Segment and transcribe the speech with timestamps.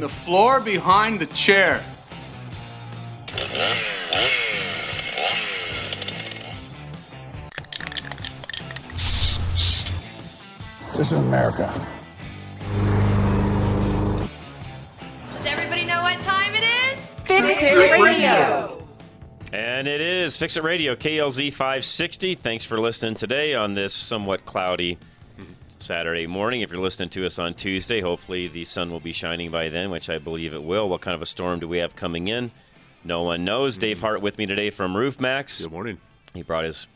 [0.00, 1.84] the floor behind the chair.
[10.96, 11.72] This is America.
[15.34, 17.00] Does everybody know what time it is?
[17.24, 18.69] Fix It Radio.
[19.60, 22.34] And it is Fix It Radio, KLZ 560.
[22.36, 24.96] Thanks for listening today on this somewhat cloudy
[25.78, 26.62] Saturday morning.
[26.62, 29.90] If you're listening to us on Tuesday, hopefully the sun will be shining by then,
[29.90, 30.88] which I believe it will.
[30.88, 32.52] What kind of a storm do we have coming in?
[33.04, 33.76] No one knows.
[33.76, 34.06] Dave hmm.
[34.06, 35.60] Hart with me today from Roof Max.
[35.60, 35.98] Good morning.
[36.32, 36.86] He brought his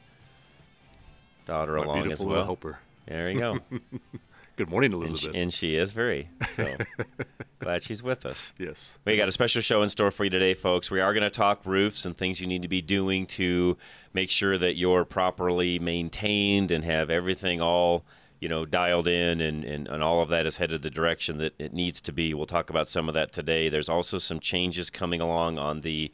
[1.45, 2.45] daughter My along as well.
[2.45, 2.79] helper.
[3.07, 3.59] There you go.
[4.57, 5.37] Good morning, and, she, Elizabeth.
[5.37, 6.31] and she is very.
[6.57, 6.79] So
[7.59, 8.53] glad she's with us.
[8.59, 8.97] yes.
[9.05, 10.91] We got a special show in store for you today, folks.
[10.91, 13.77] We are going to talk roofs and things you need to be doing to
[14.12, 18.05] make sure that you're properly maintained and have everything all
[18.41, 21.55] you know dialed in and, and, and all of that is headed the direction that
[21.59, 22.34] it needs to be.
[22.34, 23.69] We'll talk about some of that today.
[23.69, 26.12] There's also some changes coming along on the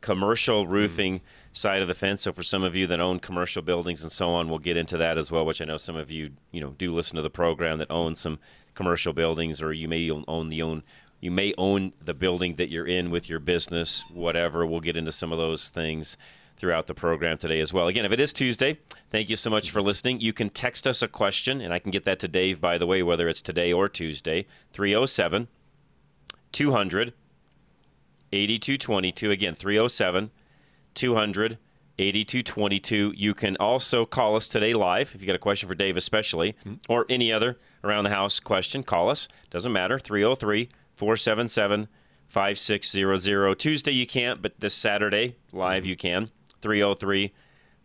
[0.00, 0.72] commercial mm-hmm.
[0.72, 1.20] roofing
[1.52, 2.22] side of the fence.
[2.22, 4.96] So for some of you that own commercial buildings and so on, we'll get into
[4.98, 5.46] that as well.
[5.46, 8.14] Which I know some of you you know do listen to the program that own
[8.14, 8.38] some
[8.74, 10.82] commercial buildings, or you may own the own
[11.20, 14.66] you may own the building that you're in with your business, whatever.
[14.66, 16.16] We'll get into some of those things
[16.56, 17.86] throughout the program today as well.
[17.86, 18.78] Again, if it is Tuesday,
[19.10, 20.20] thank you so much for listening.
[20.20, 22.86] You can text us a question, and I can get that to Dave, by the
[22.86, 25.46] way, whether it's today or Tuesday, 307
[26.50, 27.12] 200
[28.32, 29.30] 8222.
[29.30, 30.30] Again, 307
[30.94, 31.58] 200
[32.02, 33.14] 8222.
[33.16, 36.52] You can also call us today live if you got a question for Dave, especially,
[36.64, 36.74] mm-hmm.
[36.88, 38.82] or any other around the house question.
[38.82, 39.28] Call us.
[39.50, 39.98] Doesn't matter.
[39.98, 41.88] 303 477
[42.28, 43.54] 5600.
[43.56, 45.90] Tuesday you can't, but this Saturday live mm-hmm.
[45.90, 46.30] you can.
[46.60, 47.32] 303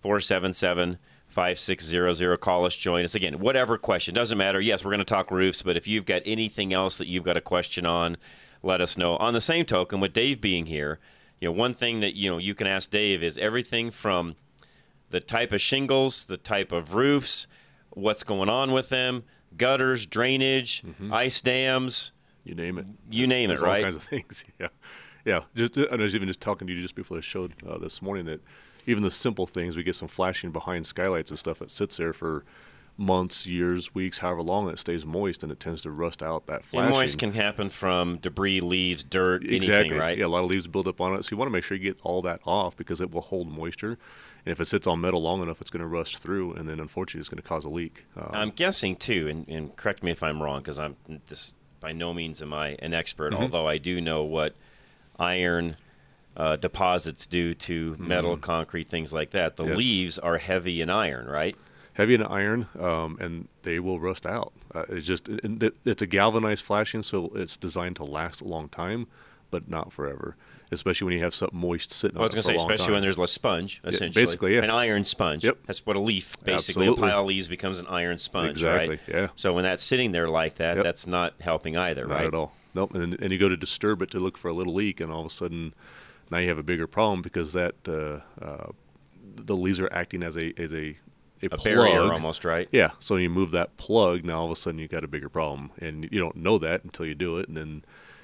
[0.02, 2.38] 477 5600.
[2.38, 3.16] Call us, join us.
[3.16, 4.62] Again, whatever question, doesn't matter.
[4.62, 7.38] Yes, we're going to talk roofs, but if you've got anything else that you've got
[7.38, 8.18] a question on,
[8.64, 9.18] let us know.
[9.18, 11.00] On the same token, with Dave being here,
[11.42, 14.36] you know, one thing that you know you can ask Dave is everything from
[15.10, 17.48] the type of shingles, the type of roofs,
[17.92, 19.24] what's going on with them,
[19.56, 22.12] gutters, drainage, ice dams,
[22.44, 22.86] You name it.
[23.10, 23.84] you name it, There's all right?
[23.84, 24.44] kinds of things.
[24.60, 24.68] Yeah.
[25.26, 25.42] Yeah.
[25.56, 28.26] Just I was even just talking to you just before the show uh, this morning
[28.26, 28.42] that
[28.86, 32.14] even the simple things we get some flashing behind skylights and stuff that sits there
[32.14, 32.46] for
[32.98, 36.66] months, years, weeks, however long it stays moist and it tends to rust out that
[36.66, 36.88] flashing.
[36.88, 39.76] And moist can happen from debris, leaves, dirt, Exactly.
[39.86, 40.18] anything, right?
[40.18, 41.24] Yeah, a lot of leaves build up on it.
[41.24, 43.52] So you want to make sure you get all that off because it will hold
[43.52, 43.98] moisture.
[44.46, 46.80] And if it sits on metal long enough, it's going to rust through, and then
[46.80, 48.06] unfortunately, it's going to cause a leak.
[48.16, 50.96] Um, I'm guessing too, and, and correct me if I'm wrong, because I'm
[51.28, 54.56] this by no means am I an expert, although I do know what
[55.20, 55.78] iron
[56.36, 59.58] uh, deposits do to metal, concrete, things like that.
[59.58, 59.78] The Yes.
[59.78, 61.56] leaves are heavy in iron, right?
[61.98, 64.54] Heavy in iron, um, and they will rust out.
[64.74, 68.70] Uh, it's just it, it's a galvanized flashing, so it's designed to last a long
[68.70, 69.08] time,
[69.50, 70.36] but not forever.
[70.72, 72.18] Especially when you have something moist sitting.
[72.18, 72.24] On the.
[72.24, 74.24] I was going to say, especially when there's a sponge, essentially.
[74.24, 74.64] basically, yeah.
[74.64, 75.44] An iron sponge.
[75.46, 75.60] Yep.
[75.66, 76.84] That's what a leaf, basically.
[76.88, 77.08] Absolutely.
[77.08, 79.00] A pile of leaves becomes an iron sponge, Exactly, right?
[79.08, 79.28] yeah.
[79.36, 80.84] So when that's sitting there like that, Yep.
[80.84, 82.18] that's not helping either, right?
[82.18, 82.54] not at all.
[82.76, 82.94] Nope.
[82.96, 85.22] And, and you go to disturb it to look for a little leak, and all
[85.22, 85.74] of a sudden,
[86.30, 88.72] now you have a bigger problem because that uh, uh,
[89.36, 90.98] the leaves are acting as a as a
[91.42, 91.64] a, A plug.
[91.64, 92.68] barrier almost, right?
[92.72, 92.92] Yeah.
[93.00, 95.72] So you move that plug, now all of a sudden you've got a bigger problem,
[95.80, 97.84] and you don't know that until you do it, and then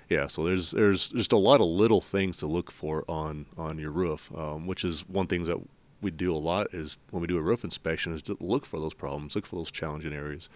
[0.09, 0.27] yeah.
[0.27, 3.91] So there's there's just a lot of little things to look for on on your
[3.91, 5.57] roof, um, which is one thing that
[6.01, 8.79] we do a lot is when we do a roof inspection is to look for
[8.79, 10.49] those problems, look for those challenging areas,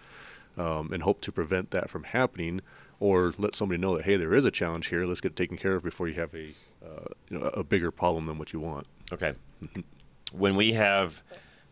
[0.58, 2.60] um, and hope to prevent that from happening,
[3.00, 5.06] or let somebody know that hey, there is a challenge here.
[5.06, 6.52] Let's get it taken care of before you have a
[6.84, 8.86] uh, you know a bigger problem than what you want.
[9.12, 9.32] Okay.
[10.32, 11.22] when we have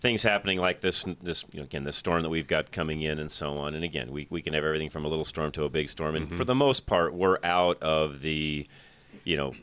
[0.01, 3.19] things happening like this, this you know, again, this storm that we've got coming in
[3.19, 5.65] and so on, and again, we, we can have everything from a little storm to
[5.65, 8.67] a big storm, and for the most part, we're out of the,
[9.25, 9.55] you know,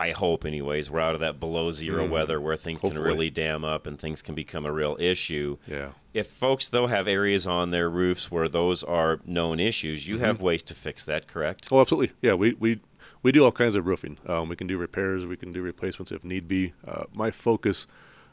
[0.00, 3.64] I hope, anyways, we're out of that below zero weather where things can really dam
[3.64, 5.58] up and things can become a real issue.
[5.66, 5.90] Yeah.
[6.14, 10.40] If folks though have areas on their roofs where those are known issues, you have
[10.40, 11.68] ways to fix that, correct?
[11.70, 12.14] Oh, absolutely.
[12.20, 12.80] Yeah, we we
[13.22, 14.18] we do all kinds of roofing.
[14.26, 15.24] Um, we can do repairs.
[15.24, 16.72] We can do replacements if need be.
[16.86, 17.86] Uh, my focus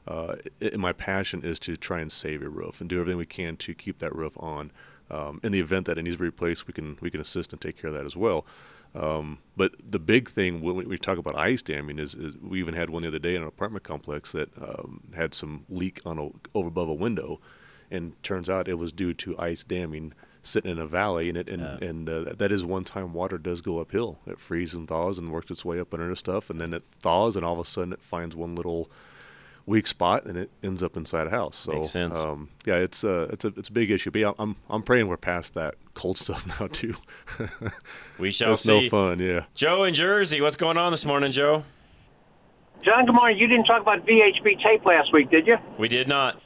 [0.09, 3.17] uh, i- and my passion is to try and save a roof and do everything
[3.17, 4.71] we can to keep that roof on.
[5.11, 7.51] Um, in the event that it needs to be replaced, we can we can assist
[7.53, 8.45] and take care of that as well.
[8.95, 12.59] Um, but the big thing when we, we talk about ice damming is, is we
[12.59, 16.01] even had one the other day in an apartment complex that um, had some leak
[16.05, 17.39] on a over above a window,
[17.91, 21.49] and turns out it was due to ice damming sitting in a valley, and it
[21.49, 24.19] and, and uh, that is one time water does go uphill.
[24.25, 26.83] It freezes and thaws and works its way up under the stuff, and then it
[27.01, 28.89] thaws, and all of a sudden it finds one little
[29.69, 31.55] weak spot, and it ends up inside a house.
[31.55, 32.19] So Makes sense.
[32.19, 34.11] Um, yeah, it's a it's a it's a big issue.
[34.11, 36.95] But yeah, I'm I'm praying we're past that cold stuff now too.
[38.17, 38.83] We shall That's see.
[38.83, 39.19] no fun.
[39.19, 39.45] Yeah.
[39.53, 41.63] Joe in Jersey, what's going on this morning, Joe?
[42.83, 43.37] John, good morning.
[43.37, 45.57] You didn't talk about VHB tape last week, did you?
[45.77, 46.41] We did not.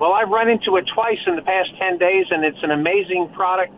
[0.00, 3.30] Well, I've run into it twice in the past 10 days, and it's an amazing
[3.32, 3.72] product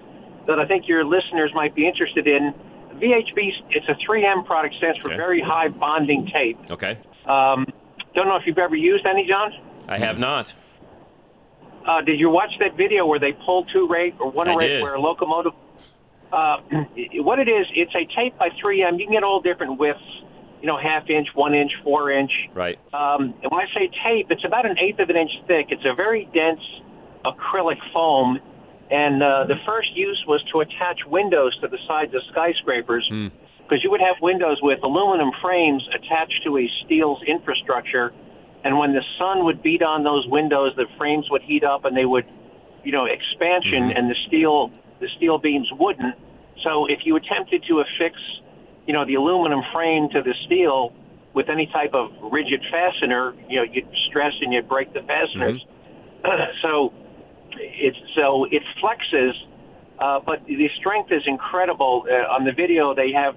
[0.46, 2.54] that I think your listeners might be interested in.
[2.94, 5.16] VHB, it's a 3M product, stands for Okay.
[5.16, 6.58] Very High Bonding Tape.
[6.70, 6.98] Okay.
[7.26, 7.66] Um,
[8.14, 9.52] don't know if you've ever used any, John?
[9.88, 10.54] I have not.
[11.86, 14.68] Uh, did you watch that video where they pulled two rate or one I rate
[14.68, 14.82] did.
[14.82, 15.52] where a locomotive?
[16.30, 16.58] Uh,
[17.22, 18.98] what it is, it's a tape by 3M.
[18.98, 20.00] You can get all different widths,
[20.60, 22.30] you know, half inch, one inch, four inch.
[22.52, 22.78] Right.
[22.92, 25.68] Um, and when I say tape, it's about an eighth of an inch thick.
[25.70, 26.60] It's a very dense
[27.24, 28.38] acrylic foam.
[28.90, 33.08] And uh, the first use was to attach windows to the sides of skyscrapers
[33.68, 38.12] because you would have windows with aluminum frames attached to a steel's infrastructure.
[38.64, 41.96] And when the sun would beat on those windows, the frames would heat up and
[41.96, 42.24] they would,
[42.82, 46.14] you know, expansion, and the steel the steel beams wouldn't.
[46.64, 48.18] So if you attempted to affix,
[48.86, 50.92] you know, the aluminum frame to the steel
[51.34, 55.64] with any type of rigid fastener, you know, you'd stress and you'd break the fasteners.
[56.62, 56.92] so
[57.52, 59.34] it's so it flexes,
[60.00, 62.06] uh, but the strength is incredible.
[62.10, 63.36] Uh, on the video, they have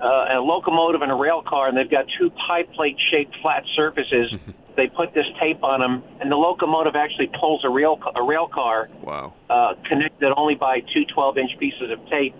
[0.00, 3.62] uh, a locomotive and a rail car, and they've got two pie plate shaped flat
[3.76, 4.34] surfaces.
[4.76, 8.48] they put this tape on them, and the locomotive actually pulls a rail a rail
[8.52, 9.34] car Wow.
[9.48, 12.34] uh, connected only by two 12 inch pieces of tape.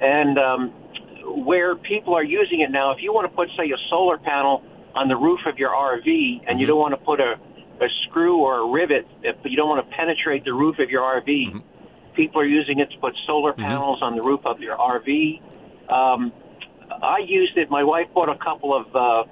[0.00, 0.68] And um,
[1.44, 4.62] where people are using it now, if you want to put, say, a solar panel
[4.94, 6.06] on the roof of your RV
[6.48, 7.34] and you don't want to put a,
[7.80, 11.02] a screw or a rivet, if you don't want to penetrate the roof of your
[11.02, 11.62] RV,
[12.16, 15.40] people are using it to put solar panels on the roof of your RV.
[15.92, 16.32] Um,
[17.02, 17.70] I used it.
[17.70, 19.30] My wife bought a couple of uh,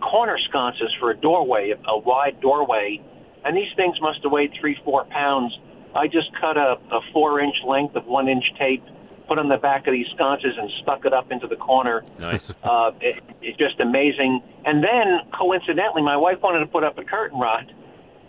[0.00, 3.00] corner sconces for a doorway, a, wide doorway,
[3.44, 5.56] and these things must have weighed three, four pounds.
[5.94, 8.82] I just cut a, a four inch length of one inch tape,
[9.28, 12.04] put on the back of these sconces, and stuck it up into the corner.
[12.18, 12.52] Nice.
[12.64, 14.42] Uh, it, it's just amazing.
[14.64, 17.72] And then, coincidentally, my wife wanted to put up a curtain rod,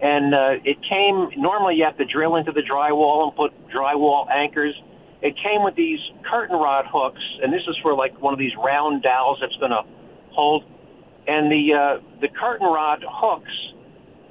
[0.01, 1.29] and uh, it came.
[1.41, 4.75] Normally, you have to drill into the drywall and put drywall anchors.
[5.21, 8.55] It came with these curtain rod hooks, and this is for like one of these
[8.63, 9.81] round dowels that's going to
[10.31, 10.63] hold.
[11.27, 13.51] And the uh, the curtain rod hooks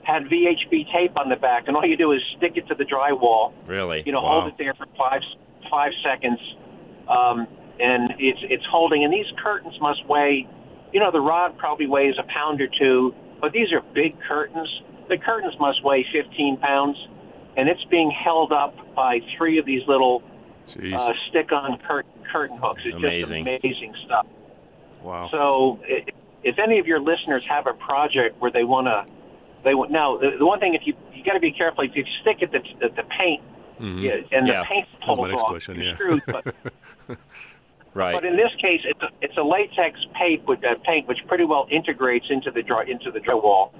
[0.04, 2.84] had VHB tape on the back, and all you do is stick it to the
[2.84, 4.02] drywall Really?
[4.04, 4.40] you know, Wow.
[4.42, 5.22] hold it there for five
[5.70, 6.38] five seconds,
[7.08, 7.48] um,
[7.80, 9.02] and it's it's holding.
[9.04, 10.46] And these curtains must weigh,
[10.92, 14.68] you know, the rod probably weighs a pound or two, but these are big curtains.
[15.08, 16.96] The curtains must weigh 15 pounds,
[17.56, 20.22] and it's being held up by three of these little
[20.68, 22.82] Uh, stick-on curtain curtain hooks.
[22.84, 23.44] It's Amazing.
[23.44, 24.26] just amazing stuff.
[25.02, 25.28] wow.
[25.30, 26.04] So, i-
[26.42, 29.04] if any of your listeners have a project where they want to,
[29.62, 31.94] they want now the, the one thing if you you got to be careful if
[31.96, 33.42] you stick at the the, the paint
[33.80, 34.02] Mhm.
[34.02, 34.60] yeah, and Yeah.
[34.60, 35.94] the paint pulls off, question, you're yeah.
[35.94, 36.22] screwed.
[36.26, 36.54] But,
[37.94, 38.12] Right.
[38.14, 41.44] but in this case, it's a, it's a latex paint, with, uh, paint which pretty
[41.44, 43.70] well integrates into the dry, into the drywall,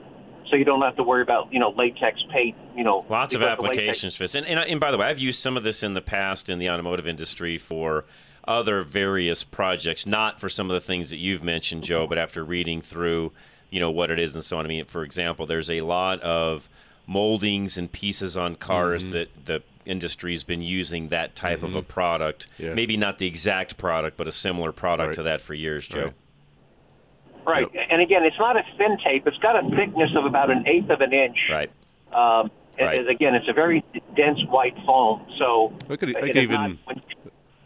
[0.54, 2.56] so you don't have to worry about you know latex paint.
[2.76, 4.36] You know, Lots of because the applications for this.
[4.36, 6.60] And, and, and by the way, I've used some of this in the past in
[6.60, 8.04] the automotive industry for
[8.46, 12.44] other various projects, not for some of the things that you've mentioned, Joe, but after
[12.44, 13.32] reading through,
[13.70, 14.64] you know, what it is and so on.
[14.64, 16.68] I mean, for example, there's a lot of
[17.06, 19.12] moldings and pieces on cars mm-hmm.
[19.12, 21.90] that the industry's been using that type of a mm-hmm.
[21.90, 22.46] product.
[22.58, 22.74] Yeah.
[22.74, 25.14] Maybe not the exact product, but a similar product Right.
[25.16, 26.04] to that for years, Joe.
[26.04, 26.12] Right.
[27.46, 29.26] Right, and again, it's not a thin tape.
[29.26, 31.38] It's got a thickness of about an eighth of an inch.
[31.50, 31.70] Right.
[32.12, 32.98] Um, Right.
[32.98, 33.84] and again, it's a very
[34.16, 35.24] dense white foam.
[35.38, 37.02] So I could- I could even- not- when-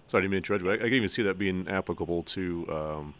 [0.07, 2.23] Sorry, I didn't mean to interrupt, but I, I can even see that being applicable
[2.25, 3.15] to um,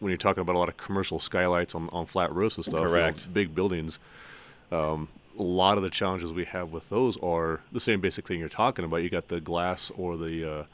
[0.00, 2.80] when you're talking about a lot of commercial skylights on, on flat roofs and stuff.
[2.80, 3.32] you know, Correct.
[3.32, 3.98] big buildings.
[4.72, 8.38] Um, a lot of the challenges we have with those are the same basic thing
[8.40, 8.98] you're talking about.
[8.98, 10.66] You got the glass or the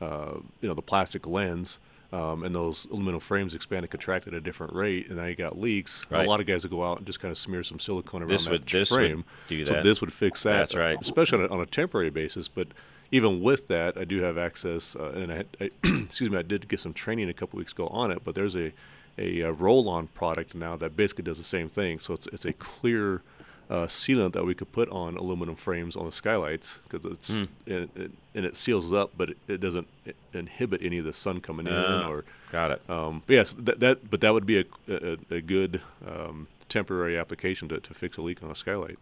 [0.00, 1.78] uh, uh, you know the plastic lens.
[2.16, 5.34] Um, and those aluminum frames expand and contract at a different rate, and now you
[5.36, 6.06] got leaks.
[6.08, 6.24] Right.
[6.24, 8.30] A lot of guys will go out and just kind of smear some silicone around
[8.30, 9.24] This that would- this would frame.
[9.48, 9.84] do So that.
[9.84, 10.52] this would fix that.
[10.52, 10.96] That's right.
[11.00, 12.68] Especially on a, on a temporary basis, but
[13.12, 15.70] even with that, I do have access, uh, and I, I
[16.04, 18.24] excuse me, I did get some training a couple weeks ago on it.
[18.24, 18.72] But there's a
[19.18, 21.98] a, uh roll-on product now that basically does the same thing.
[21.98, 23.22] So it's it's a clear
[23.68, 27.44] uh, sealant that we could put on aluminum frames on the skylights because it's Hmm.
[27.66, 29.88] and, it, and it seals up, but it, it doesn't
[30.32, 32.24] inhibit any of the sun coming in Ah, or.
[32.52, 32.82] Got it.
[32.88, 37.18] Um, but yes, that, that but that would be a a, a good um, temporary
[37.18, 38.98] application to, to fix a leak on a skylight.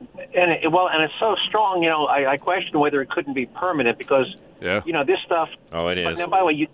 [0.00, 1.82] and it, well, and it's so strong.
[1.82, 4.80] You know, I, I question whether it couldn't be permanent because Yeah.
[4.86, 5.50] you know this stuff.
[5.72, 6.18] Oh, it is.
[6.18, 6.68] Now, by the way, you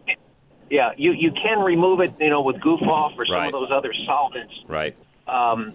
[0.71, 2.15] yeah, you you can remove it.
[2.21, 3.47] You know, with goof off or some Right.
[3.47, 4.55] of those other solvents.
[4.69, 4.95] Right.
[5.27, 5.73] Um,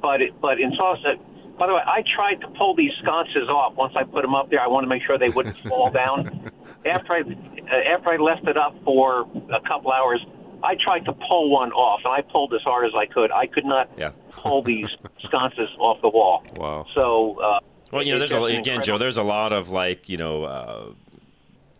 [0.00, 0.98] but it, but in sauce.
[1.06, 1.14] Uh,
[1.58, 3.74] by the way, I tried to pull these sconces off.
[3.76, 6.50] Once I put them up there, I wanted to make sure they wouldn't fall down.
[6.86, 9.22] After I uh, after I left it up for
[9.52, 10.24] a couple hours,
[10.64, 13.30] I tried to pull one off, and I pulled as hard as I could.
[13.30, 14.12] I could not Yeah.
[14.30, 14.86] pull these
[15.26, 16.44] sconces off the wall.
[16.56, 16.86] Wow.
[16.94, 17.38] So.
[17.40, 17.60] Uh,
[17.92, 18.98] Well, you know, there's a, again, incredible- Joe.
[18.98, 20.84] There's a lot of like you know uh,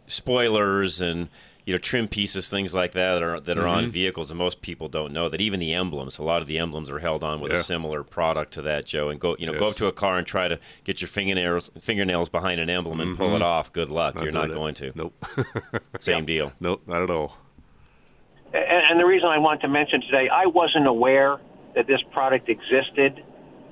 [0.06, 1.28] spoilers and
[1.66, 3.92] you know trim pieces, things like that that are that are on mm-hmm.
[3.92, 6.18] vehicles, and most people don't know that even the emblems.
[6.18, 9.08] A lot of the emblems are held on with a similar product to that, Joe.
[9.08, 11.70] And go you know go up to a car and try to get your fingernails
[11.80, 13.42] fingernails behind an emblem and pull it mm-hmm.
[13.42, 13.72] off.
[13.72, 14.14] Good luck.
[14.20, 14.54] You're not doing it.
[14.54, 14.92] going to.
[14.94, 15.26] Nope.
[16.00, 16.52] Same deal.
[16.60, 16.82] nope.
[16.86, 17.36] Not at all.
[18.52, 21.38] And, and the reason I want to mention today, I wasn't aware
[21.74, 23.22] that this product existed,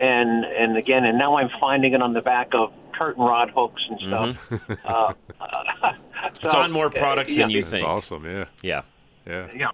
[0.00, 3.83] and and again, and now I'm finding it on the back of curtain rod hooks
[3.88, 4.49] and stuff.
[4.50, 4.73] Mm-hmm.
[4.87, 5.92] Uh, uh
[6.42, 7.87] It's on more products uh, than you yeah, That's think.
[7.87, 8.25] awesome.
[8.25, 8.44] Yeah.
[8.62, 8.82] Yeah.
[9.26, 9.49] Yeah.
[9.54, 9.70] Yeah.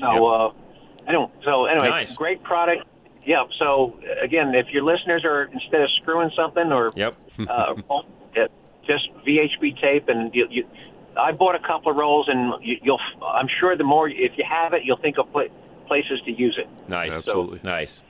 [0.00, 0.52] So, uh,
[1.08, 2.16] anyway, so anyway, Nice.
[2.16, 2.86] great product.
[3.26, 3.44] Yeah.
[3.58, 7.16] So again, if your listeners are instead of screwing something or Yep.
[7.48, 7.74] uh,
[8.86, 10.66] just VHB tape, and you, you,
[11.18, 13.00] I bought a couple of rolls, and you, you'll.
[13.26, 15.44] I'm sure the more if you have it, you'll think of pla-
[15.86, 16.68] places to use it.
[16.88, 17.14] Nice.
[17.14, 17.60] Absolutely.
[17.64, 18.02] Nice.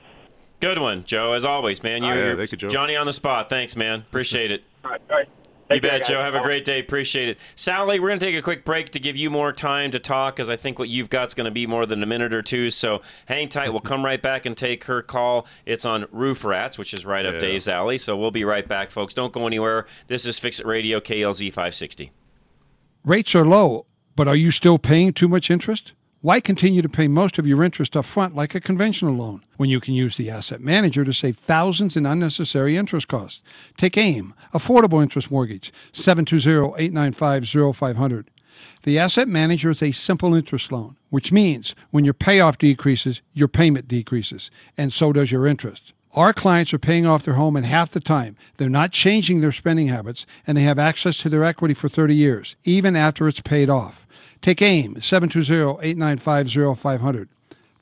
[0.59, 1.33] Good one, Joe.
[1.33, 2.03] As always, man.
[2.03, 2.67] You're, yeah, you're thank you, Joe.
[2.67, 3.49] Johnny on the spot.
[3.49, 3.99] Thanks, man.
[4.01, 4.63] Appreciate it.
[4.83, 5.01] All right.
[5.09, 5.29] All right.
[5.69, 6.09] You Take care, bet, guys.
[6.09, 6.21] Joe.
[6.21, 6.79] Have a great day.
[6.79, 7.39] Appreciate it.
[7.55, 10.35] Sally, we're going to take a quick break to give you more time to talk
[10.35, 12.43] because I think what you've got is going to be more than a minute or
[12.43, 12.69] two.
[12.69, 13.71] So hang tight.
[13.71, 15.47] We'll come right back and take her call.
[15.65, 17.39] It's on Roof Rats, which is right up Yeah.
[17.39, 17.97] Dave's alley.
[17.97, 19.15] So we'll be right back, folks.
[19.15, 19.87] Don't go anywhere.
[20.05, 22.11] This is Fix It Radio, KLZ 560.
[23.03, 25.93] Rates are low, but are you still paying too much interest?
[26.21, 29.69] Why continue to pay most of your interest up front like a conventional loan when
[29.69, 33.43] you can use the asset manager to save thousands in unnecessary interest costs?
[33.77, 38.25] Take AIM, Affordable Interest Mortgage, 720-895-0500.
[38.83, 43.47] The asset manager is a simple interest loan, which means when your payoff decreases, your
[43.47, 45.93] payment decreases, and so does your interest.
[46.13, 48.37] Our clients are paying off their home in half the time.
[48.55, 52.15] They're not changing their spending habits, and they have access to their equity for 30
[52.15, 54.04] years, even after it's paid off.
[54.41, 57.27] Take AIM, 720-895-0500.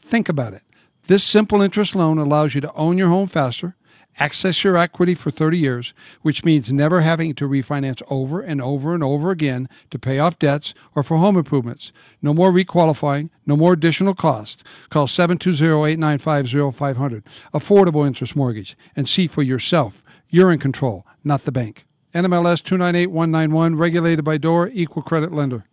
[0.01, 0.61] Think about it.
[1.07, 3.75] This simple interest loan allows you to own your home faster,
[4.19, 8.93] access your equity for 30 years, which means never having to refinance over and over
[8.93, 11.91] and over again to pay off debts or for home improvements.
[12.21, 14.63] No more requalifying, no more additional costs.
[14.89, 20.03] Call 720-895-0500, Affordable Interest Mortgage, and see for yourself.
[20.29, 21.85] You're in control, not the bank.
[22.13, 25.65] NMLS 298191, regulated by DOR, equal credit lender.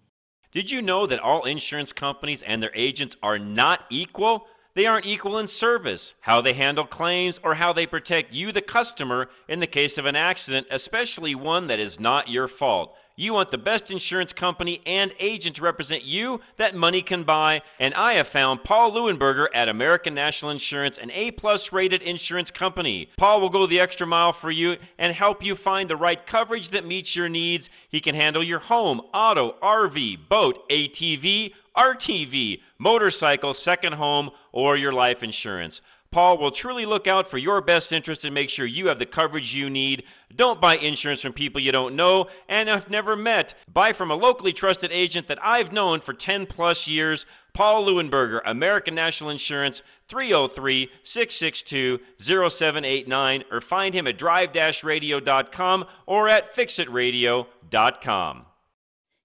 [0.53, 4.47] Did you know that all insurance companies and their agents are not equal?
[4.75, 8.61] They aren't equal in service, how they handle claims, or how they protect you, the
[8.61, 12.97] customer, in the case of an accident, especially one that is not your fault.
[13.17, 17.61] You want the best insurance company and agent to represent you that money can buy,
[17.79, 23.11] and I have found Paul Leuenberger at American National Insurance, an A-plus rated insurance company.
[23.17, 26.71] Paul will go the extra mile for you and help you find the right coverage
[26.71, 27.69] that meets your needs.
[27.89, 34.93] He can handle your home, auto, RV, boat, ATV, RTV, motorcycle, second home, or your
[34.93, 35.83] life insurance.
[36.13, 39.07] Paul will truly look out for your best interest and make sure you have the
[39.07, 40.03] coverage you need.
[40.35, 43.55] Don't buy insurance from people you don't know and have never met.
[43.73, 47.27] Buy from a locally trusted agent that I've known for 10 plus years.
[47.53, 54.51] Paul Leuenberger, American National Insurance, 303 662 0789, or find him at drive
[54.83, 58.47] radio.com or at fixitradio.com.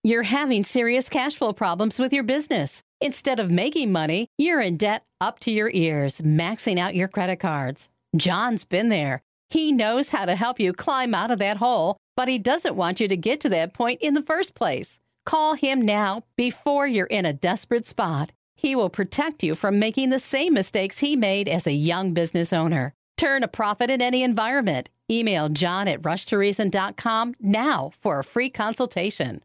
[0.05, 2.83] You're having serious cash flow problems with your business.
[3.01, 7.38] Instead of making money, you're in debt up to your ears, maxing out your credit
[7.38, 7.89] cards.
[8.15, 9.24] John's been there.
[9.50, 13.00] He knows how to help you climb out of that hole, but he doesn't want
[13.00, 15.00] you to get to that point in the first place.
[15.25, 18.31] Call him now before you're in a desperate spot.
[18.55, 22.53] He will protect you from making the same mistakes he made as a young business
[22.53, 22.93] owner.
[23.17, 24.91] Turn a profit in any environment.
[25.09, 29.41] Email john at rushtoreason.com now for a free consultation.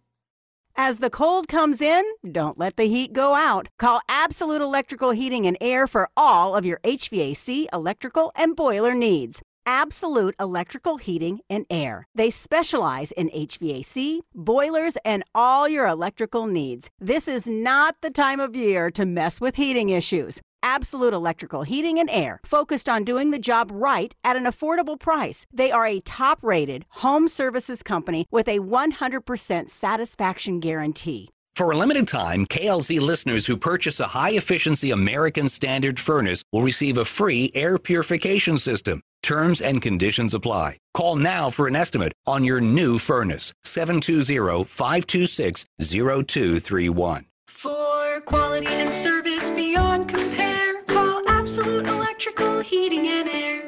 [0.82, 3.68] As the cold comes in, don't let the heat go out.
[3.78, 9.42] Call Absolute Electrical Heating and Air for all of your HVAC, electrical, and boiler needs.
[9.66, 12.06] Absolute Electrical Heating and Air.
[12.14, 16.90] They specialize in HVAC, boilers, and all your electrical needs.
[16.98, 20.40] This is not the time of year to mess with heating issues.
[20.62, 25.46] Absolute Electrical Heating and Air, focused on doing the job right at an affordable price.
[25.52, 31.30] They are a top rated home services company with a 100% satisfaction guarantee.
[31.60, 36.62] For a limited time, KLZ listeners who purchase a high efficiency American Standard furnace will
[36.62, 39.02] receive a free air purification system.
[39.22, 40.78] Terms and conditions apply.
[40.94, 43.52] Call now for an estimate on your new furnace.
[43.64, 47.26] 720 526 0231.
[47.48, 53.60] For quality and service beyond compare, call Absolute Electrical Heating and Air.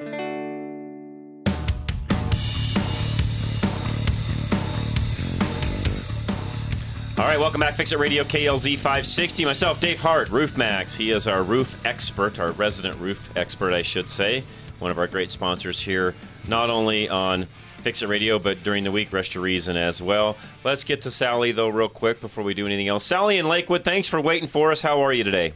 [7.18, 7.74] All right, welcome back.
[7.74, 9.44] Fix It Radio KLZ 560.
[9.44, 10.96] Myself, Dave Hart, Roof Max.
[10.96, 14.42] He is our roof expert, our resident roof expert, I should say.
[14.82, 16.12] One of our great sponsors here,
[16.48, 17.46] not only on
[17.78, 20.36] Fix It Radio, but during the week, Rush to Reason as well.
[20.64, 23.04] Let's get to Sally, though, real quick before we do anything else.
[23.04, 24.82] Sally in Lakewood, thanks for waiting for us.
[24.82, 25.52] How are you today?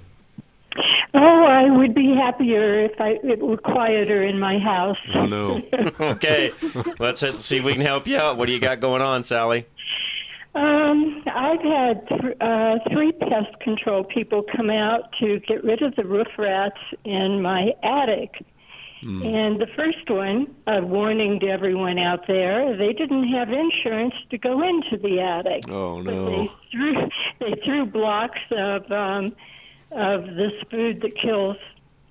[1.12, 4.98] Oh, I would be happier if I it were quieter in my house.
[5.12, 5.62] Oh, no.
[6.00, 6.52] okay,
[7.00, 8.36] let's see if we can help you out.
[8.36, 9.66] What do you got going on, Sally?
[10.54, 15.96] Um, I've had th- uh, three pest control people come out to get rid of
[15.96, 18.44] the roof rats in my attic.
[19.02, 24.38] And the first one, a warning to everyone out there, they didn't have insurance to
[24.38, 25.68] go into the attic.
[25.68, 26.26] Oh, no.
[26.30, 27.08] they threw
[27.40, 29.32] they threw blocks of um,
[29.92, 31.56] of this food that kills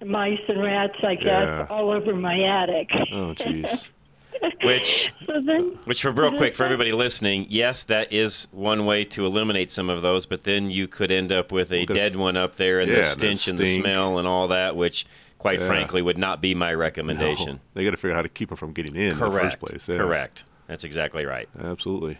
[0.05, 1.67] mice and rats, I guess, Yeah.
[1.69, 2.89] all over my attic.
[3.11, 3.89] Oh, jeez.
[4.63, 9.05] Which So then, Which, for real quick, for everybody listening, yes, that is one way
[9.05, 12.35] to eliminate some of those, but then you could end up with a dead one
[12.37, 15.05] up there and yeah, the stench and the smell and all that, which,
[15.37, 15.67] quite Yeah.
[15.67, 17.53] frankly, would not be my recommendation.
[17.53, 17.59] No.
[17.73, 19.21] They got to figure out how to keep them from getting in Correct.
[19.21, 19.89] in the first place.
[19.89, 19.97] Yeah.
[19.97, 20.45] Correct.
[20.67, 21.47] That's exactly right.
[21.61, 22.17] Absolutely.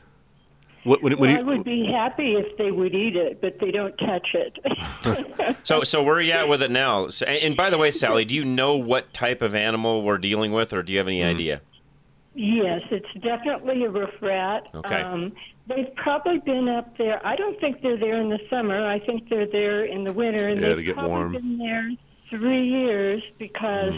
[0.83, 3.71] What, when, when well, I would be happy if they would eat it, but they
[3.71, 4.57] don't touch it.
[5.63, 7.07] So, so where are you at with it now?
[7.07, 10.19] So, and, and by the way, Sally, do you know what type of animal we're
[10.19, 11.61] dealing with, or do you have any idea?
[12.35, 14.67] Yes, it's definitely a roof rat.
[14.75, 15.01] Okay.
[15.01, 15.31] Um,
[15.67, 17.25] they've probably been up there.
[17.25, 18.85] I don't think they're there in the summer.
[18.85, 20.49] I think they're there in the winter.
[20.49, 21.31] And Yeah, they've to get probably warm.
[21.31, 21.89] been there
[22.29, 23.93] three years because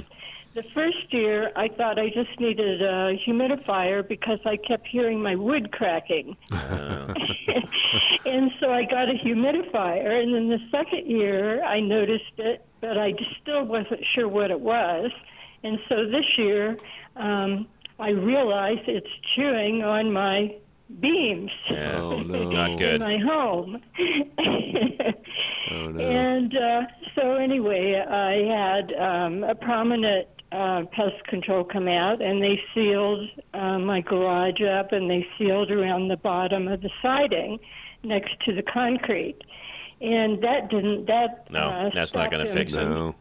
[0.56, 5.36] the first year I thought I just needed a humidifier because I kept hearing my
[5.36, 6.36] wood cracking.
[6.50, 10.22] and so I got a humidifier.
[10.22, 14.60] And then the second year I noticed it, but I still wasn't sure what it
[14.60, 15.12] was.
[15.64, 16.78] And so this year,
[17.16, 17.68] um,
[18.00, 20.56] I realized it's chewing on my
[21.00, 22.50] beams oh, no.
[22.50, 22.96] Not good.
[22.96, 23.82] in my home.
[25.70, 26.00] Oh, no.
[26.02, 26.82] And uh,
[27.16, 33.28] so, anyway, I had um, a prominent uh, pest control come out, and they sealed
[33.54, 37.60] uh, my garage up, and they sealed around the bottom of the siding
[38.04, 39.40] next to the concrete.
[40.00, 41.08] And that didn't.
[41.08, 42.86] That No, uh, that's not gonna fix it.
[42.86, 43.16] no.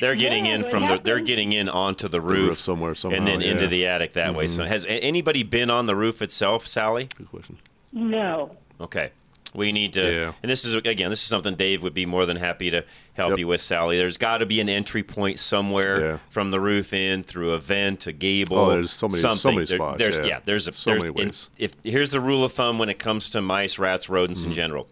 [0.00, 1.00] They're getting Yeah, in from the.
[1.02, 4.34] They're getting in onto the roof roof, somewhere, and then somehow, into the attic that
[4.34, 4.46] way.
[4.46, 7.08] So, has anybody been on the roof itself, Sally?
[7.16, 7.58] Good question.
[7.92, 8.56] No.
[8.80, 9.10] Okay.
[9.54, 10.32] We need to, Yeah.
[10.42, 13.30] and this is again, this is something Dave would be more than happy to help
[13.30, 13.38] Yep.
[13.38, 13.96] you with, Sally.
[13.96, 16.18] There's got to be an entry point somewhere Yeah.
[16.28, 18.58] from the roof in through a vent, a gable.
[18.58, 20.40] Oh, there's so many- so many There- spots, There's yeah.
[20.44, 21.48] there's a So there's, many and ways.
[21.56, 24.50] If here's the rule of thumb when it comes to mice, rats, rodents Mm-hmm.
[24.50, 24.88] in general,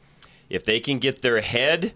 [0.49, 1.93] if they can get their head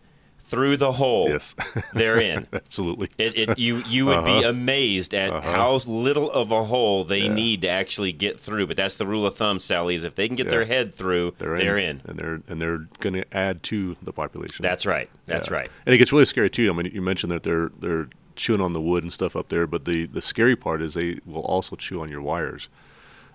[0.51, 1.55] through the hole, Yes.
[1.95, 2.47] they're in.
[2.53, 3.09] Absolutely.
[3.19, 4.49] It, it, you you would be Uh-huh.
[4.49, 5.53] amazed at Uh-huh.
[5.53, 8.67] how little of a hole they need to actually get through.
[8.67, 9.95] But that's the rule of thumb, Sally.
[9.95, 12.11] Is if they can get their head through, They're, they're in, in.
[12.11, 14.63] and they're and they're going to add to the population.
[14.63, 15.09] That's right.
[15.27, 15.55] That's Yeah.
[15.55, 15.69] right.
[15.87, 16.69] And it gets really scary too.
[16.69, 19.67] I mean, you mentioned that they're they're chewing on the wood and stuff up there,
[19.67, 22.69] but the the scary part is they will also chew on your wires.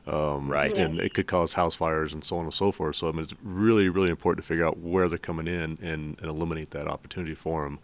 [0.07, 0.77] Um, Right.
[0.77, 2.95] And it could cause house fires and so on and so forth.
[2.95, 6.19] So I mean, it's really really important to figure out where they're coming in and,
[6.19, 7.79] and eliminate that opportunity for them.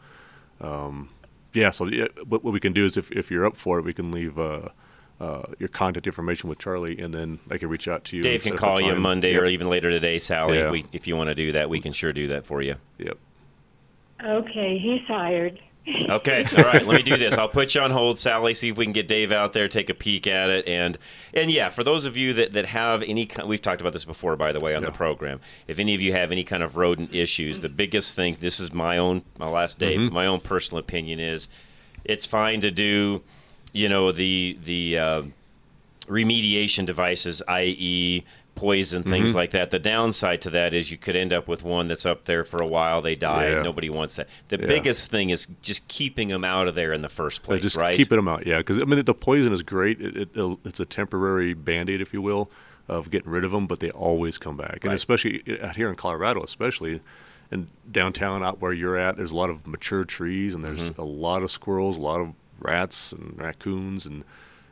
[0.62, 1.10] Um,
[1.54, 1.72] yeah.
[1.72, 3.94] So yeah, what, what we can do is if, if you're up for it, we
[3.94, 4.38] can leave.
[4.38, 4.70] Uh,
[5.20, 8.24] uh, your contact information with Charlie, and then I can reach out to you.
[8.24, 8.96] Dave can set up a call you.
[8.96, 9.42] Monday Yep.
[9.44, 10.58] or even later today, Sally.
[10.58, 10.66] Yeah.
[10.66, 12.76] If, we, if you want to do that, we can sure do that for you.
[12.98, 13.20] Yep.
[14.24, 15.60] Okay, he's hired.
[15.88, 16.86] Okay, all right.
[16.86, 17.38] Let me do this.
[17.38, 18.54] I'll put you on hold, Sally.
[18.54, 20.96] See if we can get Dave out there, take a peek at it, and
[21.34, 24.36] and yeah, for those of you that, that have any, we've talked about this before,
[24.36, 25.40] by the way, on the program.
[25.68, 28.72] If any of you have any kind of rodent issues, the biggest thing, this is
[28.72, 30.14] my own, my last day, Mm-hmm.
[30.14, 31.48] my own personal opinion is,
[32.06, 33.24] it's fine to do,
[33.74, 35.24] you know, the the uh,
[36.08, 38.24] remediation devices, i.e.,
[38.62, 39.38] poison, things Mm-hmm.
[39.38, 39.72] like that.
[39.72, 42.62] The downside to that is you could end up with one that's up there for
[42.62, 43.56] a while, they die, Yeah.
[43.56, 44.28] and nobody wants that.
[44.50, 44.68] The Yeah.
[44.68, 47.98] biggest thing is just keeping them out of there in the first place, just right?
[47.98, 48.58] keeping them out, yeah.
[48.60, 50.00] Because I mean, the poison is great.
[50.00, 52.52] It, it, it's a temporary band aid, if you will,
[52.88, 54.80] of getting rid of them, but they always come back.
[54.84, 54.94] And Right.
[54.96, 57.02] especially uh, out here in Colorado, especially
[57.52, 61.02] in downtown, out where you're at, there's a lot of mature trees, and there's Mm-hmm.
[61.02, 64.24] a lot of squirrels, a lot of rats and raccoons, and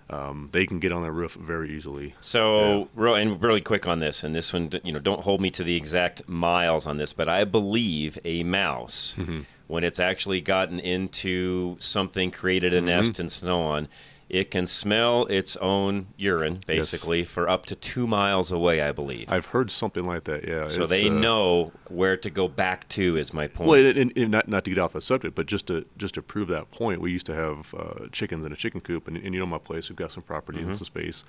[0.10, 2.16] um, they can get on the roof very easily.
[2.20, 5.52] So, real, and really quick on this, and this one, you know, don't hold me
[5.52, 9.42] to the exact miles on this, but I believe a mouse, Mm-hmm.
[9.68, 13.88] when it's actually gotten into something, created a nest, and so on,
[14.30, 19.32] it can smell its own urine, basically, for up to two miles away, I believe.
[19.32, 20.48] I've heard something like that.
[20.48, 20.68] Yeah.
[20.68, 23.18] so It's, they uh, know where to go back to.
[23.18, 23.70] Is my point.
[23.70, 26.14] Well, and, and, and not not to get off the subject, but just to just
[26.14, 29.18] to prove that point, we used to have uh, chickens in a chicken coop, and,
[29.18, 30.68] and you know my place, we've got some property Mhm.
[30.68, 31.24] and some space,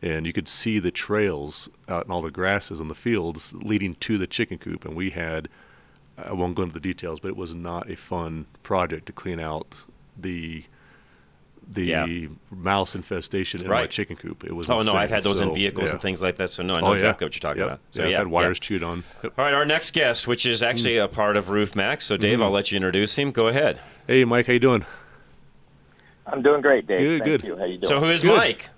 [0.00, 3.94] and you could see the trails out in all the grasses in the fields leading
[3.96, 5.48] to the chicken coop, and we had.
[6.18, 9.38] I won't go into the details, but it was not a fun project to clean
[9.38, 9.74] out
[10.16, 10.64] the
[11.68, 12.06] the Yeah.
[12.50, 14.44] mouse infestation in my chicken coop.
[14.44, 15.92] It was Oh no, I've had those in vehicles yeah.
[15.94, 16.48] and things like that.
[16.50, 16.96] So no, I know Oh, yeah.
[16.96, 17.66] exactly what you're talking Yep.
[17.68, 17.80] about.
[17.90, 18.66] So yeah, I've had wires yeah.
[18.66, 19.04] chewed on.
[19.24, 19.32] Yep.
[19.38, 22.04] All right, our next guest, which is actually a part of Roof Max.
[22.04, 22.42] So Dave, Mhm.
[22.44, 23.32] I'll let you introduce him.
[23.32, 23.80] Go ahead.
[24.06, 24.84] Hey, Mike, how you doing?
[26.26, 26.98] I'm doing great, Dave.
[27.00, 27.44] Good, Thank good.
[27.48, 27.56] you.
[27.56, 27.88] How you doing?
[27.88, 28.36] So who is Good.
[28.36, 28.68] Mike?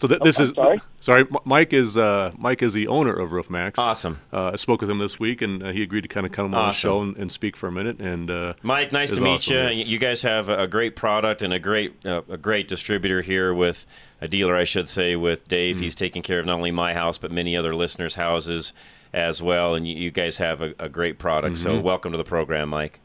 [0.00, 0.80] So th- Oh, this I'm is sorry?
[1.00, 1.26] sorry.
[1.44, 3.78] Mike is uh, Mike is the owner of Roof Max.
[3.78, 4.18] Awesome.
[4.32, 6.54] Uh, I spoke with him this week, and uh, he agreed to kind of come
[6.54, 8.00] on the show and, and speak for a minute.
[8.00, 9.60] And uh, Mike, nice to meet awesome, you.
[9.74, 9.86] yes.
[9.86, 13.86] You guys have a great product and a great uh, a great distributor here with
[14.22, 15.76] a dealer, I should say, with Dave.
[15.76, 15.84] Mm-hmm.
[15.84, 18.72] He's taking care of not only my house but many other listeners' houses
[19.12, 19.74] as well.
[19.74, 21.58] And you, you guys have a, a great product.
[21.58, 21.82] So Mhm.
[21.82, 23.00] welcome to the program, Mike.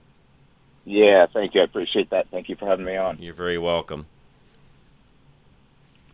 [0.85, 1.61] Yeah, thank you.
[1.61, 2.27] I appreciate that.
[2.31, 3.17] Thank you for having me on.
[3.19, 4.05] You're very welcome.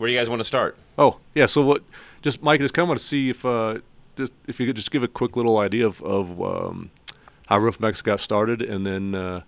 [0.02, 0.76] Where do you guys want to start?
[0.98, 1.46] Oh, yeah.
[1.46, 1.84] So what?
[2.24, 3.78] Just Mike, just kind of want to see if uh,
[4.18, 6.90] just if you could just give a quick little idea of of um,
[7.48, 9.42] how Roof Max got started, and then uh,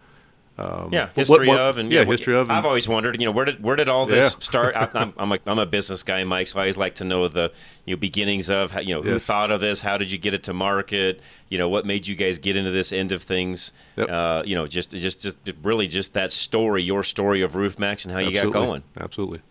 [0.60, 2.52] um, Yeah, history what- of and yeah, what- history of.
[2.52, 4.40] I've always wondered, you know, where did where did all this Yeah.
[4.42, 4.76] start?
[4.76, 7.28] I, I'm I'm a, I'm a business guy, Mike, so I always like to know
[7.28, 7.52] the
[7.86, 9.26] you know beginnings of how, you know who Yes.
[9.26, 12.14] thought of this, how did you get it to market, you know, what made you
[12.16, 16.14] guys get into this end of things, uh, you know, just just just really just
[16.14, 18.84] that story, your story of Roof Max and how you got going.
[19.00, 19.42] Absolutely.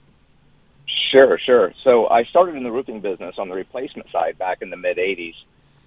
[1.13, 1.75] Sure, sure.
[1.85, 4.97] So I started in the roofing business on the replacement side back in the mid
[4.97, 5.35] '80s.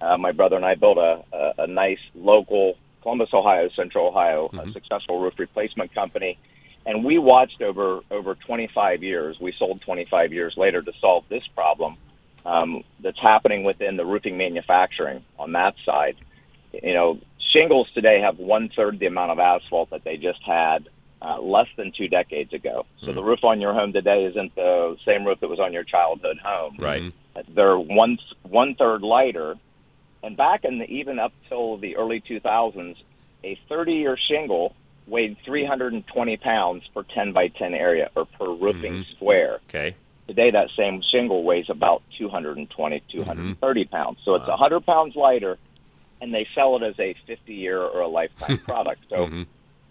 [0.00, 4.50] Uh, my brother and I built a, a, a nice local Columbus, Ohio, Central Ohio,
[4.52, 6.38] a successful roof replacement company,
[6.86, 9.36] and we watched over over 25 years.
[9.40, 11.96] We sold 25 years later to solve this problem
[12.44, 16.16] um, that's happening within the roofing manufacturing on that side.
[16.72, 17.18] You know,
[17.52, 20.88] shingles today have one third the amount of asphalt that they just had
[21.26, 22.86] uh, less than two decades ago.
[23.00, 23.26] So the hmm.
[23.26, 26.76] roof on your home today isn't the same roof that was on your childhood home.
[26.78, 27.02] Right.
[27.02, 27.38] Mm-hmm.
[27.38, 29.56] Uh, they're one one third lighter,
[30.22, 32.96] and back in the, even up till the early 2000s,
[33.42, 34.74] a 30 year shingle
[35.08, 39.14] weighed 320 pounds per 10 by 10 area or per roofing mm-hmm.
[39.16, 39.58] square.
[39.68, 39.96] Okay.
[40.28, 43.18] Today, that same shingle weighs about 220, mm-hmm.
[43.18, 44.18] 230 pounds.
[44.24, 45.58] So it's 100 pounds lighter,
[46.20, 49.02] and they sell it as a 50 year or a lifetime product.
[49.08, 49.44] So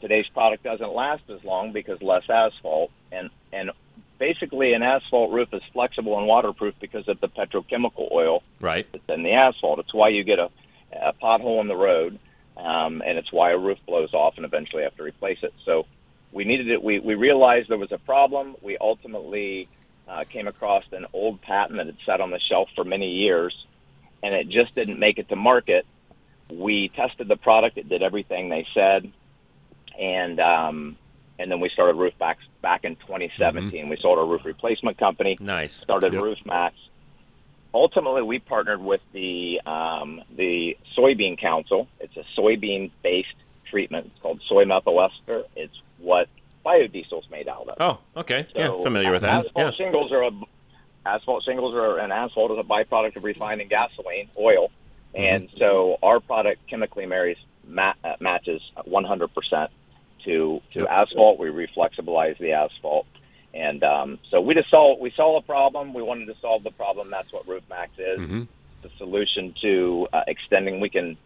[0.07, 3.71] today's product doesn't last as long because less asphalt, and and
[4.19, 8.85] basically an asphalt roof is flexible and waterproof because of the petrochemical oil Right.
[8.91, 9.79] that's in the asphalt.
[9.79, 10.49] It's why you get a,
[10.93, 12.19] a pothole in the road,
[12.55, 15.53] um, and it's why a roof blows off and eventually have to replace it.
[15.65, 15.87] So
[16.31, 16.83] we needed it.
[16.83, 18.55] We, we realized there was a problem.
[18.61, 19.67] We ultimately
[20.07, 23.55] uh, came across an old patent that had sat on the shelf for many years,
[24.21, 25.85] and it just didn't make it to market.
[26.49, 27.79] We tested the product.
[27.79, 29.11] It did everything they said,
[29.99, 30.97] and um,
[31.39, 33.89] and then we started Roof Max back in 2017.
[33.89, 35.37] We sold our roof replacement company.
[35.39, 35.73] Nice.
[35.73, 36.75] Started Roof Max.
[37.73, 41.87] Ultimately, we partnered with the um, the Soybean Council.
[41.99, 43.27] It's a soybean-based
[43.69, 44.07] treatment.
[44.07, 45.43] It's called soy methyl ester.
[45.55, 46.29] It's what
[46.65, 47.75] biodiesel's made out of.
[47.79, 48.47] Oh, okay.
[48.55, 49.45] yeah, familiar with that.
[49.45, 49.71] Asphalt Yeah.
[49.71, 50.31] shingles are a
[51.05, 54.71] asphalt shingles are an asphalt is a byproduct of refining gasoline oil,
[55.13, 59.69] and so our product chemically marries ma- uh, matches 100 percent
[60.25, 61.39] to to asphalt.
[61.39, 63.07] We reflexibilize the asphalt,
[63.53, 65.93] and um, so we just saw we saw a problem.
[65.93, 67.09] We wanted to solve the problem.
[67.09, 68.19] That's what Roof Max is.
[68.19, 68.47] Mhm.
[68.83, 70.79] The solution to uh, extending.
[70.79, 71.17] We can.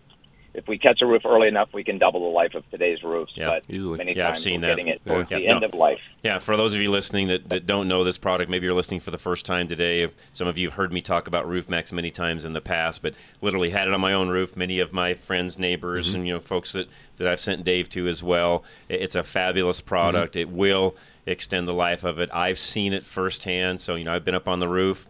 [0.53, 3.31] If we catch a roof early enough, we can double the life of today's roofs.
[3.35, 3.59] Yeah.
[3.67, 4.71] but many Yeah, I've seen we're that.
[4.77, 5.23] getting it Yeah.
[5.23, 5.51] the Yeah.
[5.51, 5.67] end No.
[5.67, 5.99] of life.
[6.23, 8.99] Yeah, for those of you listening that, that don't know this product, maybe you're listening
[8.99, 10.07] for the first time today.
[10.33, 13.01] Some of you have heard me talk about Roof Max many times in the past,
[13.03, 14.57] but literally had it on my own roof.
[14.57, 16.15] Many of my friends, neighbors, Mhm.
[16.15, 18.63] and you know folks that, that I've sent Dave to as well.
[18.89, 20.35] It's a fabulous product.
[20.35, 22.29] It will extend the life of it.
[22.33, 23.79] I've seen it firsthand.
[23.81, 25.05] So you know I've been up on the roof.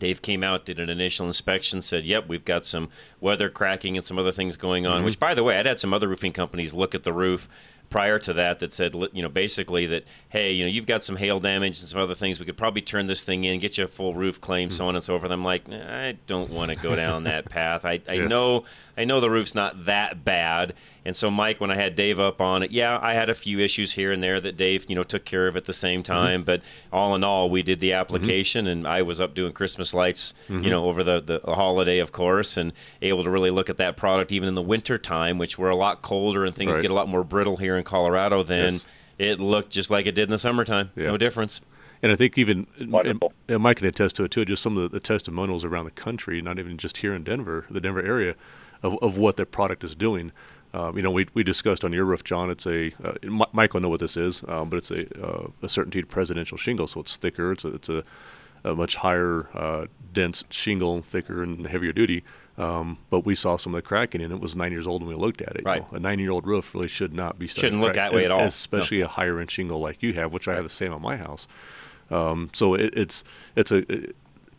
[0.00, 2.88] Dave came out, did an initial inspection, said, "Yep, we've got some
[3.20, 5.04] weather cracking and some other things going on." Mhm.
[5.04, 7.48] Which, by the way, I'd had some other roofing companies look at the roof
[7.90, 11.16] prior to that that said, you know, basically that, hey, you know, you've got some
[11.16, 12.38] hail damage and some other things.
[12.38, 14.94] We could probably turn this thing in, get you a full roof claim, so on
[14.94, 15.32] and so forth.
[15.32, 17.84] I'm like, "Nah, I don't want to go down that path.
[17.84, 18.30] I, I Yes.
[18.30, 18.64] know,
[18.96, 20.72] I know the roof's not that bad.
[21.04, 23.58] And so, Mike, when I had Dave up on it, yeah, I had a few
[23.58, 26.42] issues here and there that Dave, you know, took care of at the same time.
[26.42, 26.60] But
[26.92, 30.64] all in all, we did the application, and I was up doing Christmas lights, Mhm.
[30.64, 33.96] you know, over the, the holiday, of course, and able to really look at that
[33.96, 36.82] product even in the winter time, which we're a lot colder and things Right.
[36.82, 38.86] get a lot more brittle here in Colorado than Yes.
[39.18, 40.90] It looked just like it did in the summertime.
[40.96, 41.08] Yeah.
[41.08, 41.60] No difference.
[42.02, 43.34] And I think even and, Wonderful.
[43.48, 44.46] and Mike can attest to it too.
[44.46, 47.66] Just some of the, the testimonials around the country, not even just here in Denver,
[47.70, 48.34] the Denver area,
[48.82, 50.32] of, of what their product is doing.
[50.72, 52.50] Um, you know, we, we discussed on your roof, John.
[52.50, 55.66] It's a uh, Mi- Mike know what this is, um, but it's a uh, a
[55.66, 57.52] CertainTeed presidential shingle, so it's thicker.
[57.52, 58.04] It's a, it's a,
[58.64, 62.22] a much higher uh, dense shingle, thicker and heavier duty.
[62.58, 65.08] Um, but we saw some of the cracking, and it was nine years old when
[65.08, 65.60] we looked at it.
[65.62, 65.90] you Right.
[65.92, 65.96] know.
[65.96, 68.40] a nine-year-old roof really should not be starting Shouldn't look that way at all.
[68.40, 68.46] No.
[68.46, 71.16] especially a higher end shingle like you have, which I have the same on my
[71.16, 71.48] house.
[72.10, 73.24] Um, so it, it's
[73.56, 74.14] it's a it,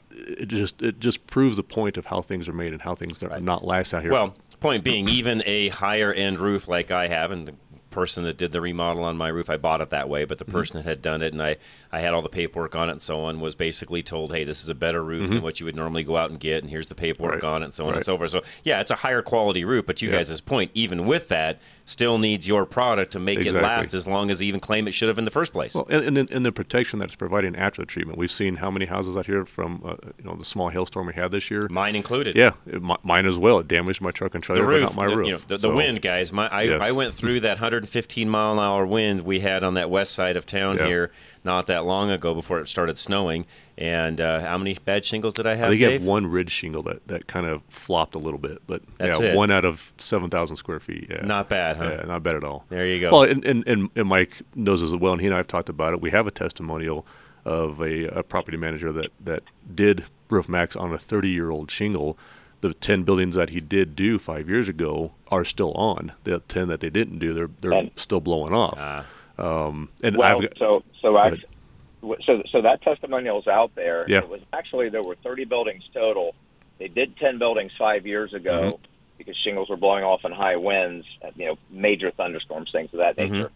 [0.09, 3.21] it just it just proves the point of how things are made and how things
[3.21, 4.11] are not last out here.
[4.11, 7.53] Well, point being, even a higher end roof like I have, and the
[7.91, 10.45] person that did the remodel on my roof, I bought it that way, but the
[10.45, 10.51] Mm-hmm.
[10.53, 11.57] person that had done it and I,
[11.91, 14.63] I had all the paperwork on it and so on was basically told, hey, this
[14.63, 15.43] is a better roof than Mhm.
[15.43, 17.43] what you would normally go out and get, and here's the paperwork Right.
[17.43, 18.31] on it and so on and so forth.
[18.31, 20.15] So, yeah, it's a higher quality roof, but you Yeah.
[20.17, 24.29] guys' point, even with that, still needs your product to make it last as long
[24.31, 25.75] as they even claim it should have in the first place.
[25.75, 28.17] Well, and, and, and the protection that it's providing after the treatment.
[28.17, 31.13] We've seen how many houses out here from uh, you know the small hailstorm we
[31.13, 31.67] had this year.
[31.69, 32.35] Mine included.
[32.35, 33.59] Yeah, it, mi- mine as well.
[33.59, 35.27] It damaged my truck and trailer, the roof, not my the, roof.
[35.27, 36.31] You know, the, the wind, guys.
[36.31, 36.81] My, I, Yes.
[36.81, 40.35] I went through that 115 mile an hour wind we had on that west side
[40.37, 40.87] of town Yeah.
[40.87, 41.11] here
[41.43, 43.45] not that long ago before it started snowing.
[43.77, 46.01] And uh, how many bad shingles did I I have, think you Dave?
[46.01, 49.29] have one ridge shingle that, that kind of flopped a little bit, but That's yeah,
[49.29, 49.35] it.
[49.35, 51.07] one out of seven thousand square feet.
[51.09, 51.95] Yeah, Not bad, huh?
[51.99, 52.65] Yeah, not bad at all.
[52.69, 53.11] There you go.
[53.11, 55.69] Well, and, and, and, and Mike knows as well, and he and I have talked
[55.69, 56.01] about it.
[56.01, 57.05] We have a testimonial
[57.43, 59.41] of a, a property manager that, that
[59.73, 62.17] did roof max on a 30 year old shingle.
[62.61, 66.11] The 10 buildings that he did do five years ago are still on.
[66.23, 68.77] The 10 that they didn't do, they're they're And- still blowing off.
[68.77, 69.05] Ah.
[69.39, 71.33] um, and well, I've got, so so Go ahead.
[71.33, 74.05] actually, so so that testimonial's out there.
[74.07, 74.19] Yeah.
[74.19, 76.35] It was actually there were 30 buildings total.
[76.77, 78.85] They did 10 buildings five years ago Mm-hmm.
[79.17, 82.99] because shingles were blowing off in high winds, uh, you know, major thunderstorms, things of
[82.99, 83.33] that Mm-hmm.
[83.33, 83.51] nature.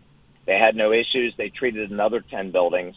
[0.45, 1.33] They had no issues.
[1.37, 2.95] They treated another 10 buildings,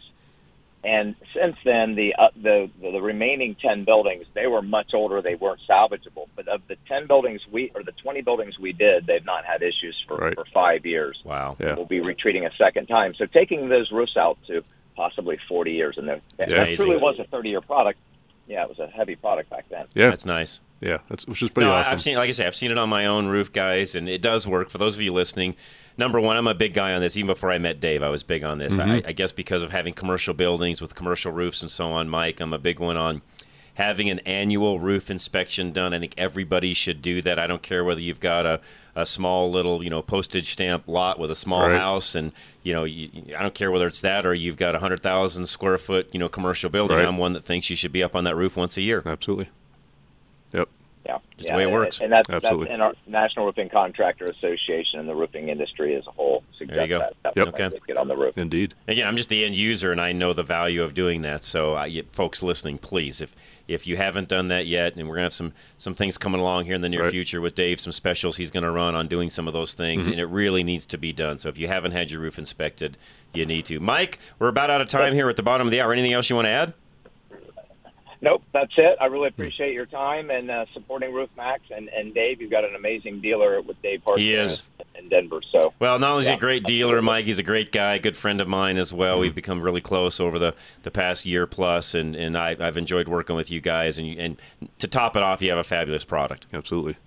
[0.83, 5.21] and since then the uh, the the the remaining 10 buildings they were much older.
[5.21, 6.27] They weren't salvageable.
[6.35, 9.61] But of the 10 buildings we or the 20 buildings we did, they've not had
[9.61, 10.35] issues for Right.
[10.35, 11.57] for five years wow.
[11.59, 11.75] Yeah.
[11.75, 13.13] we'll be retreating a second time.
[13.15, 14.63] So taking those roofs out to
[14.95, 17.99] possibly 40 years, and that, that truly was a 30 year product.
[18.47, 19.85] Yeah, it was a heavy product back then.
[19.93, 20.59] yeah, That's nice.
[20.81, 21.93] yeah, that's which is pretty no, awesome.
[21.93, 24.21] I've seen, like I say, I've seen it on my own roof, guys, and it
[24.23, 24.69] does work.
[24.71, 25.55] For those of you listening,
[25.99, 27.15] number one, I'm a big guy on this.
[27.15, 28.77] Even before I met Dave, I was big on this.
[28.77, 29.05] Mm-hmm.
[29.05, 32.39] I, I guess because of having commercial buildings with commercial roofs and so on, Mike,
[32.39, 33.21] I'm a big one on
[33.75, 35.93] having an annual roof inspection done.
[35.93, 37.37] I think everybody should do that.
[37.37, 38.59] I don't care whether you've got a,
[38.95, 41.77] a small little, you know, postage stamp lot with a small Right.
[41.77, 42.31] house, and
[42.63, 45.45] you know, you, I don't care whether it's that or you've got a hundred thousand
[45.45, 46.97] square foot, you know, commercial building.
[46.97, 47.05] Right.
[47.05, 49.03] I'm one that thinks you should be up on that roof once a year.
[49.05, 49.49] Absolutely.
[50.53, 50.67] Yep.
[51.05, 52.01] Yeah, Just yeah, the way it works.
[52.01, 52.65] And that's, Absolutely.
[52.65, 56.43] that's in our National Roofing Contractor Association and the roofing industry as a whole.
[56.57, 56.99] Suggest There you go.
[56.99, 57.47] That, that Yep.
[57.59, 57.79] Okay.
[57.87, 58.37] Get on the roof.
[58.37, 58.75] Indeed.
[58.87, 61.43] Again, I'm just the end user, and I know the value of doing that.
[61.45, 63.35] So, uh, you, folks listening, please, if
[63.67, 66.65] if you haven't done that yet, and we're gonna have some some things coming along
[66.65, 67.11] here in the near Right.
[67.11, 70.11] future with Dave, some specials he's gonna run on doing some of those things, Mm-hmm.
[70.13, 71.37] and it really needs to be done.
[71.37, 72.97] So, if you haven't had your roof inspected,
[73.33, 73.79] you need to.
[73.79, 75.93] Mike, we're about out of time here at the bottom of the hour.
[75.93, 76.73] Anything else you want to add?
[78.21, 78.97] Nope, that's it.
[78.99, 81.63] I really appreciate your time and uh, supporting Roof Max.
[81.73, 84.63] And, and Dave, you've got an amazing dealer with Dave Parsons He is.
[84.95, 85.39] in Denver.
[85.53, 88.17] So Well, not only is he a great dealer, Mike, he's a great guy, good
[88.17, 89.13] friend of mine as well.
[89.13, 89.21] Mm-hmm.
[89.21, 90.53] We've become really close over the,
[90.83, 93.97] the past year plus, and, and I, I've enjoyed working with you guys.
[93.97, 94.41] And, you, and
[94.79, 96.47] to top it off, you have a fabulous product.
[96.51, 96.97] Absolutely.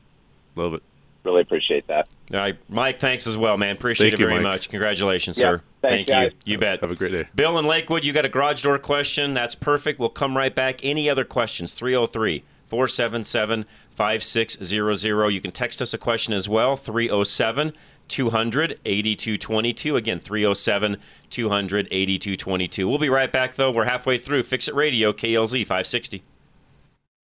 [0.56, 0.82] Love it.
[1.24, 2.08] Really appreciate that.
[2.32, 3.76] All right, Mike, thanks as well, man.
[3.76, 4.52] Appreciate Thank it you, very Mike.
[4.52, 4.68] much.
[4.70, 5.62] Congratulations, Yeah, sir.
[5.82, 6.38] thanks, Thank you.
[6.52, 6.80] You bet.
[6.80, 7.28] Have a great day.
[7.34, 9.34] Bill in Lakewood, you got a garage door question.
[9.34, 9.98] That's perfect.
[9.98, 10.80] We'll come right back.
[10.82, 11.72] Any other questions?
[11.74, 15.28] 303 477 5600.
[15.28, 16.76] You can text us a question as well.
[16.76, 17.72] 307
[18.08, 19.96] 200 8222.
[19.96, 20.96] Again, 307
[21.30, 22.88] 200 8222.
[22.88, 23.70] We'll be right back, though.
[23.70, 26.22] We're halfway through Fix It Radio, KLZ 560.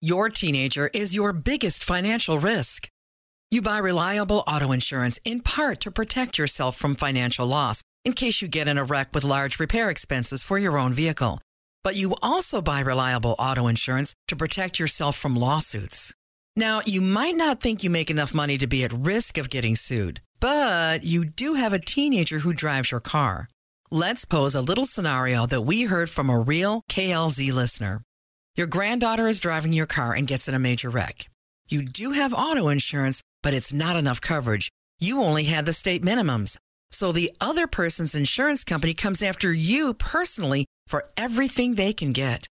[0.01, 2.87] Your teenager is your biggest financial risk.
[3.51, 8.43] You buy reliable auto insurance in part to protect yourself from financial loss in case
[8.43, 11.41] you get in a wreck with large repair expenses for your own vehicle.
[11.83, 16.13] But you also buy reliable auto insurance to protect yourself from lawsuits.
[16.55, 19.75] Now, you might not think you make enough money to be at risk of getting
[19.75, 23.47] sued, but you do have a teenager who drives your car.
[23.89, 28.03] Let's pose a little scenario that we heard from a real KLZ listener.
[28.55, 31.25] Your granddaughter is driving your car and gets in a major wreck.
[31.69, 34.71] You do have auto insurance, but it's not enough coverage.
[34.99, 36.57] You only had the state minimums.
[36.91, 42.47] So the other person's insurance company comes after you personally for everything they can get.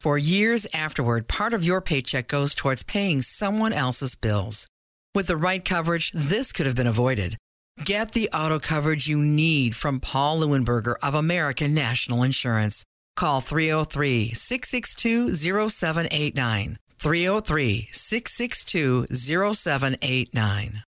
[0.00, 4.66] For years afterward, part of your paycheck goes towards paying someone else's bills.
[5.14, 7.36] With the right coverage, this could have been avoided.
[7.84, 12.84] Get the auto coverage you need from Paul Leuenberger of American National Insurance.
[13.14, 15.34] Call 303 662
[15.68, 16.78] 0789.
[17.02, 20.84] 303 662 0789.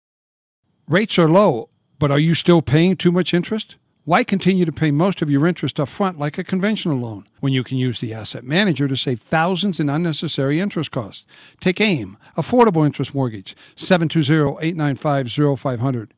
[0.88, 1.70] Rates are low,
[2.00, 3.76] but are you still paying too much interest?
[4.06, 7.54] Why continue to pay most of your interest up front like a conventional loan when
[7.54, 11.28] you can use the asset manager to save thousands in unnecessary interest costs?
[11.62, 16.10] Take AIM, Affordable Interest Mortgage, 720-895-0500.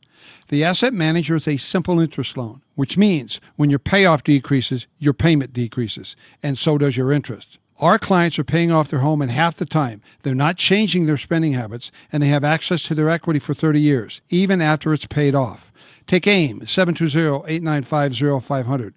[0.47, 5.13] The asset manager is a simple interest loan, which means when your payoff decreases, your
[5.13, 7.57] payment decreases, and so does your interest.
[7.81, 10.03] Our clients are paying off their home in half the time.
[10.21, 13.81] They're not changing their spending habits, and they have access to their equity for 30
[13.81, 15.71] years, even after it's paid off.
[16.05, 18.93] Take AIM, 720-895-0500.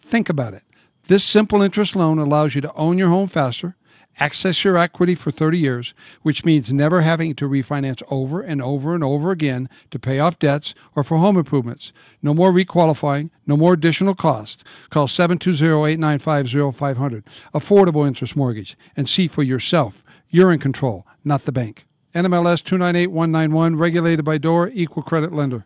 [0.00, 0.64] Think about it.
[1.06, 3.76] This simple interest loan allows you to own your home faster,
[4.18, 8.94] access your equity for 30 years, which means never having to refinance over and over
[8.94, 11.92] and over again to pay off debts or for home improvements.
[12.22, 14.64] No more requalifying, no more additional cost.
[14.90, 20.04] Call 720-895-0500, Affordable Interest Mortgage, and see for yourself.
[20.28, 21.86] You're in control, not the bank.
[22.14, 25.64] NMLS 298191, regulated by DORA, equal credit lender.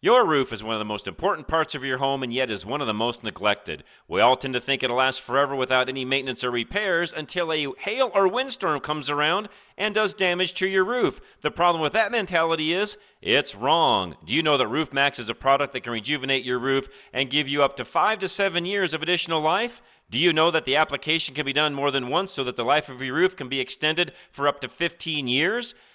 [0.00, 2.64] Your roof is one of the most important parts of your home and yet is
[2.64, 3.82] one of the most neglected.
[4.06, 7.66] We all tend to think it'll last forever without any maintenance or repairs until a
[7.78, 11.20] hail or windstorm comes around and does damage to your roof.
[11.40, 14.14] The problem with that mentality is it's wrong.
[14.24, 17.28] Do you know that Roof Max is a product that can rejuvenate your roof and
[17.28, 19.82] give you up to 5 to 7 years of additional life?
[20.08, 22.64] Do you know that the application can be done more than once so that the
[22.64, 25.74] life of your roof can be extended for up to 15 years?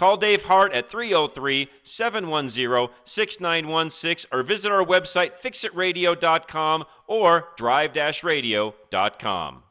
[0.00, 9.62] Call Dave Hart at 303 710 6916 or visit our website fixitradio.com or drive radio.com.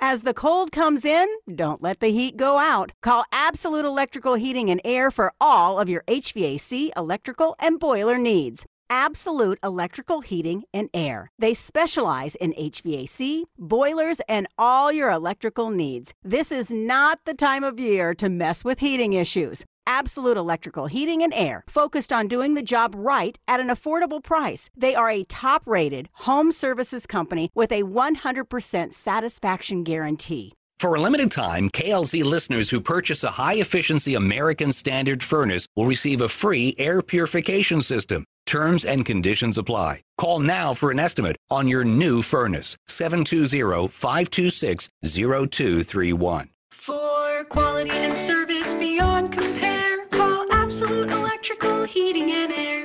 [0.00, 2.90] As the cold comes in, don't let the heat go out.
[3.00, 8.66] Call Absolute Electrical Heating and Air for all of your HVAC, electrical, and boiler needs.
[8.90, 11.30] Absolute Electrical Heating and Air.
[11.38, 16.14] They specialize in HVAC, boilers, and all your electrical needs.
[16.22, 19.64] This is not the time of year to mess with heating issues.
[19.86, 24.70] Absolute Electrical Heating and Air, focused on doing the job right at an affordable price.
[24.76, 30.54] They are a top rated home services company with a 100% satisfaction guarantee.
[30.78, 35.86] For a limited time, KLZ listeners who purchase a high efficiency American Standard furnace will
[35.86, 38.24] receive a free air purification system.
[38.46, 40.02] Terms and conditions apply.
[40.18, 42.76] Call now for an estimate on your new furnace.
[42.86, 46.50] 720 526 0231.
[46.72, 52.84] For quality and service beyond compare, call Absolute Electrical Heating and Air.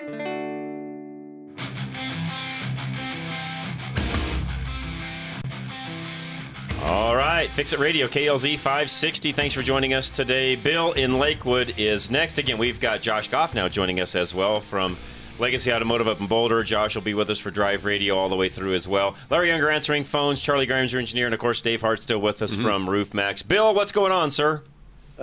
[6.84, 9.32] All right, Fix It Radio, KLZ 560.
[9.34, 10.56] Thanks for joining us today.
[10.56, 12.40] Bill in Lakewood is next.
[12.40, 14.98] Again, we've got Josh Goff now joining us as well from
[15.40, 16.64] Legacy Automotive up in Boulder.
[16.64, 19.16] Josh will be with us for Drive Radio all the way through as well.
[19.30, 20.42] Larry Younger answering phones.
[20.42, 22.62] Charlie Grimes, your engineer, and of course Dave Hart still with us Mhm.
[22.62, 23.42] from Roof Max.
[23.42, 24.64] Bill, what's going on, sir?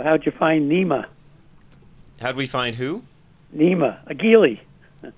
[0.03, 1.07] How'd you find Nema?
[2.21, 3.03] How'd we find who?
[3.55, 4.59] Nema Aguili,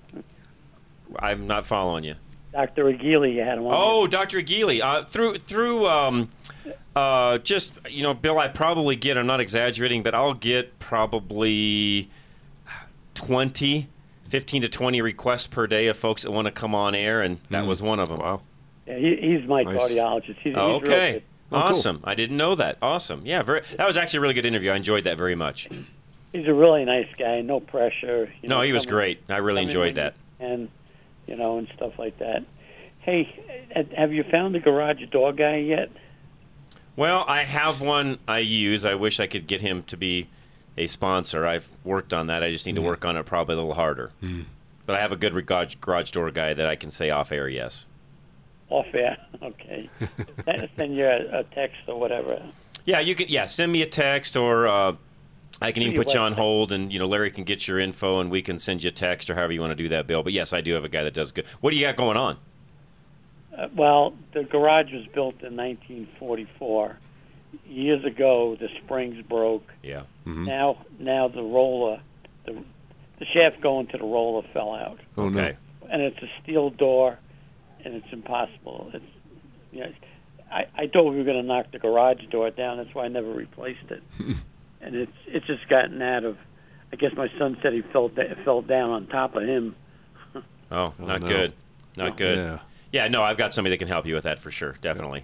[1.19, 2.15] I'm not following you.
[2.51, 2.85] Dr.
[2.85, 3.35] Aguili.
[3.35, 3.73] You had him on.
[3.75, 4.39] Oh, Dr.
[4.41, 4.81] Aguili.
[4.81, 6.29] Uh, through through um,
[6.95, 9.17] uh, just you know, Bill, I probably get.
[9.17, 12.09] I'm not exaggerating, but I'll get probably
[13.15, 13.87] 20,
[14.29, 17.39] 15 to 20 requests per day of folks that want to come on air, and
[17.49, 18.19] that was one of them.
[18.19, 18.41] Wow.
[18.87, 19.81] Yeah, he, he's my Nice.
[19.81, 20.25] cardiologist.
[20.25, 21.11] He's, he's Oh, real okay.
[21.13, 21.23] good.
[21.51, 22.01] Awesome.
[22.03, 22.77] I didn't know that.
[22.81, 23.23] Awesome.
[23.25, 23.61] Yeah, very.
[23.77, 24.69] That was actually a really good interview.
[24.71, 25.67] I enjoyed that very much.
[26.31, 27.41] He's a really nice guy.
[27.41, 28.31] No pressure.
[28.43, 29.23] You No, know, he was great.
[29.29, 30.13] I really enjoyed that.
[30.39, 30.69] And
[31.25, 32.43] you know, and stuff like that.
[32.99, 35.89] Hey, uh, have you found the garage door guy yet?
[36.95, 38.85] Well, I have one I use.
[38.85, 40.27] I wish I could get him to be
[40.77, 41.45] a sponsor.
[41.45, 42.43] I've worked on that.
[42.43, 44.11] I just need to work on it probably a little harder.
[44.85, 47.47] But I have a good garage, garage door guy that I can say off air,
[47.47, 47.85] yes.
[48.69, 49.17] Off air.
[49.41, 49.89] Okay.
[50.45, 52.41] Send- Send you a, a text or whatever.
[52.85, 53.27] Yeah, you can.
[53.29, 54.95] Yeah, send me a text or uh,
[55.61, 57.79] I can even your put you on hold, and you know Larry can get your
[57.79, 60.07] info, and we can send you a text or however you want to do that,
[60.07, 60.23] Bill.
[60.23, 61.45] But yes, I do have a guy that does good.
[61.61, 62.37] What do you got going on?
[63.57, 66.97] Uh, well, the garage was built in 1944.
[67.65, 69.63] Years ago, the springs broke.
[69.83, 70.03] Yeah.
[70.25, 70.45] Mm-hmm.
[70.45, 72.01] Now, now the roller,
[72.45, 72.63] the
[73.19, 74.99] the shaft going to the roller fell out.
[75.17, 75.39] Oh, no.
[75.39, 75.57] okay.
[75.89, 77.19] and it's a steel door,
[77.83, 78.91] and it's impossible.
[78.93, 79.05] It's
[79.71, 79.91] you know,
[80.51, 82.77] I, I thought we were going to knock the garage door down.
[82.77, 84.03] That's why I never replaced it.
[84.81, 86.37] and it's it's just gotten out of.
[86.91, 89.75] I guess my son said he fell da- fell down on top of him.
[90.35, 90.41] Oh,
[90.71, 91.27] oh not no.
[91.27, 91.53] good.
[91.97, 92.37] Not good.
[92.37, 92.59] Yeah.
[92.91, 94.75] Yeah, no, I've got somebody that can help you with that for sure.
[94.81, 95.23] Definitely.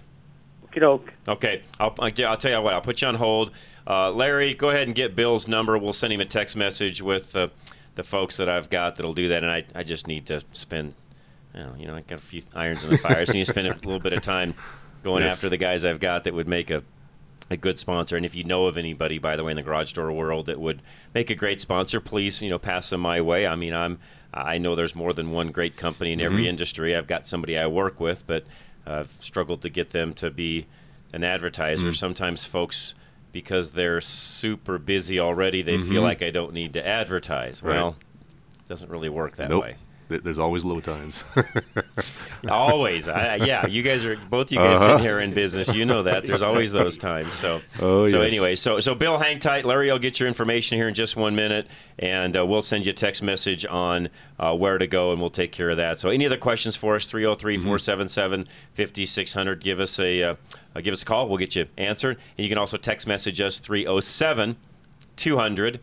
[0.76, 1.12] Okie doke.
[1.28, 2.74] Okay, I'll, I'll I'll tell you what.
[2.74, 3.50] I'll put you on hold.
[3.86, 5.76] Uh, Larry, go ahead and get Bill's number.
[5.78, 7.50] We'll send him a text message with the
[7.94, 9.42] the folks that I've got that'll do that.
[9.42, 10.92] And I, I just need to spend,
[11.54, 13.24] you know, you know, I got a few irons in the fire.
[13.24, 14.54] so I need to spend a little bit of time
[15.02, 15.34] going Yes.
[15.34, 16.82] after the guys I've got that would make a
[17.48, 18.16] a good sponsor.
[18.16, 20.58] And if you know of anybody, by the way, in the garage door world that
[20.60, 20.82] would
[21.14, 23.46] make a great sponsor, please, you know, pass them my way.
[23.46, 23.98] I mean, I'm
[24.34, 26.48] I know there's more than one great company in every Mhm.
[26.48, 26.94] industry.
[26.94, 28.44] I've got somebody I work with, but
[28.86, 30.66] I've struggled to get them to be
[31.12, 31.88] an advertiser.
[31.88, 31.96] Mm.
[31.96, 32.94] Sometimes folks,
[33.32, 36.04] because they're super busy already, they feel Mhm.
[36.04, 37.62] like I don't need to advertise.
[37.62, 37.74] Right.
[37.76, 37.96] Well,
[38.60, 39.62] it doesn't really work that nope.
[39.62, 39.76] way.
[40.08, 41.24] Th- There's always low times.
[42.48, 43.66] Always, I, yeah.
[43.66, 44.52] You guys are both.
[44.52, 44.86] You guys Uh-huh.
[44.86, 45.74] sitting here in business.
[45.74, 46.24] You know that.
[46.24, 47.34] There's always those times.
[47.34, 48.32] So, Oh, so yes.
[48.32, 49.64] anyway, so so Bill, hang tight.
[49.64, 51.66] Larry, I'll get your information here in just one minute,
[51.98, 55.28] and uh, we'll send you a text message on uh, where to go, and we'll
[55.30, 55.98] take care of that.
[55.98, 57.04] So, any other questions for us?
[57.06, 59.60] 303-477-5600.
[59.60, 60.34] Give us a uh,
[60.76, 61.28] uh, give us a call.
[61.28, 64.54] We'll get you answered, and you can also text message us 307
[65.16, 65.80] 200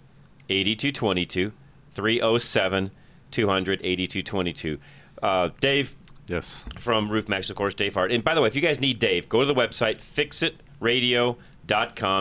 [0.50, 1.52] 8222
[1.92, 2.92] 307
[3.34, 4.78] 200 8222.
[5.22, 8.14] Uh, Dave, yes, from Roof Max, of course, Dave Hart.
[8.14, 11.36] And by the way, if you guys need Dave, go to the website fixitradio.com.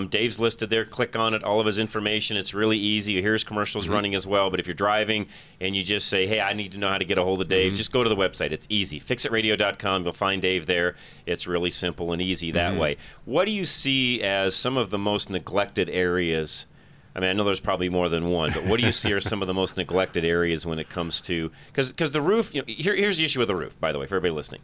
[0.08, 0.84] Dave's listed there.
[0.84, 1.42] Click on it.
[1.42, 2.36] All of his information.
[2.36, 3.14] It's really easy.
[3.14, 3.92] You hear his commercials Mm-hmm.
[3.92, 4.50] running as well.
[4.50, 5.26] But if you're driving
[5.60, 7.48] and you just say, "Hey, I need to know how to get a hold of
[7.48, 7.76] Dave," Mhm.
[7.76, 8.52] just go to the website.
[8.52, 9.00] It's easy.
[9.00, 10.04] Fixitradio.com.
[10.04, 10.94] You'll find Dave there.
[11.26, 12.78] It's really simple and easy that Mhm.
[12.78, 12.96] way.
[13.24, 16.66] What do you see as some of the most neglected areas?
[17.14, 19.20] I mean, I know there's probably more than one, but what do you see are
[19.20, 22.54] some of the most neglected areas when it comes to because the roof?
[22.54, 23.78] You know, here, here's the issue with the roof.
[23.78, 24.62] By the way, for everybody listening,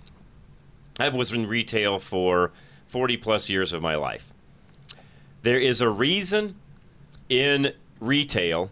[0.99, 2.53] I was in retail for
[2.87, 4.33] 40 plus years of my life.
[5.43, 6.57] There is a reason
[7.29, 8.71] in retail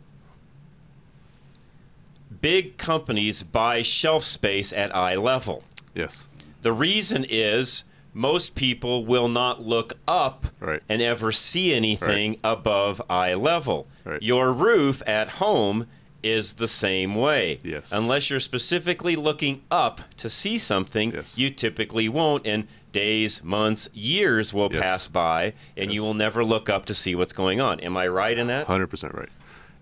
[2.41, 5.65] big companies buy shelf space at eye level.
[5.95, 6.29] Yes.
[6.63, 7.85] The reason is
[8.17, 10.47] most people will not look up
[10.89, 13.87] and ever see anything above eye level.
[14.21, 15.87] Your roof at home
[16.23, 17.59] is the same way.
[17.63, 17.93] Yes.
[17.93, 22.47] Unless you're specifically looking up to see something, you typically won't.
[22.47, 24.83] And days, months, years will Yes.
[24.83, 27.81] pass by, and you will never look up to see what's going on.
[27.81, 28.67] Am I right in that?
[28.67, 29.29] Hundred percent right.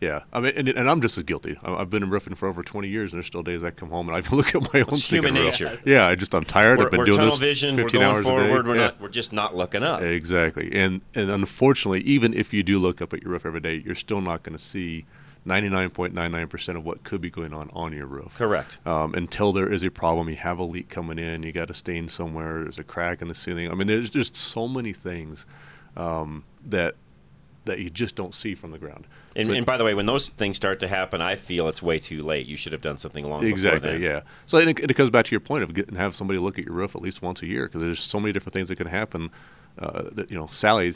[0.05, 1.57] Yeah, I mean, and, and I'm just as guilty.
[1.65, 4.09] I've been in roofing for over 20 years, and there's still days I come home
[4.09, 5.61] and I look at my own It's human stinking roof.
[5.61, 5.81] nature.
[5.85, 6.79] Yeah, I just I'm tired.
[6.79, 7.77] We're, I've been we're doing tunnel this vision.
[7.77, 8.37] We're 15 going hours a day.
[8.49, 8.67] forward.
[8.67, 8.81] We're Yeah.
[8.83, 9.01] not.
[9.01, 10.03] We're just not looking up.
[10.03, 13.83] Exactly, and and unfortunately, even if you do look up at your roof every day,
[13.85, 15.07] you're still not going to see
[15.47, 18.35] 99.99% of what could be going on on your roof.
[18.37, 18.79] Correct.
[18.87, 21.75] Um, until there is a problem, you have a leak coming in, you got a
[21.75, 23.71] stain somewhere, there's a crack in the ceiling.
[23.71, 25.47] I mean, there's just so many things
[25.97, 26.95] um, that
[27.65, 29.07] that you just don't see from the ground.
[29.37, 31.83] And, So- and by the way, when those things start to happen, I feel it's
[31.83, 32.47] way too late.
[32.47, 33.97] You should have done something long exactly before then.
[34.03, 34.07] Exactly.
[34.07, 36.59] Yeah so and it, it comes back to your point of getting have somebody look
[36.59, 38.77] at your roof at least once a year because there's so many different things that
[38.77, 39.31] can happen
[39.79, 40.95] uh, that you know sally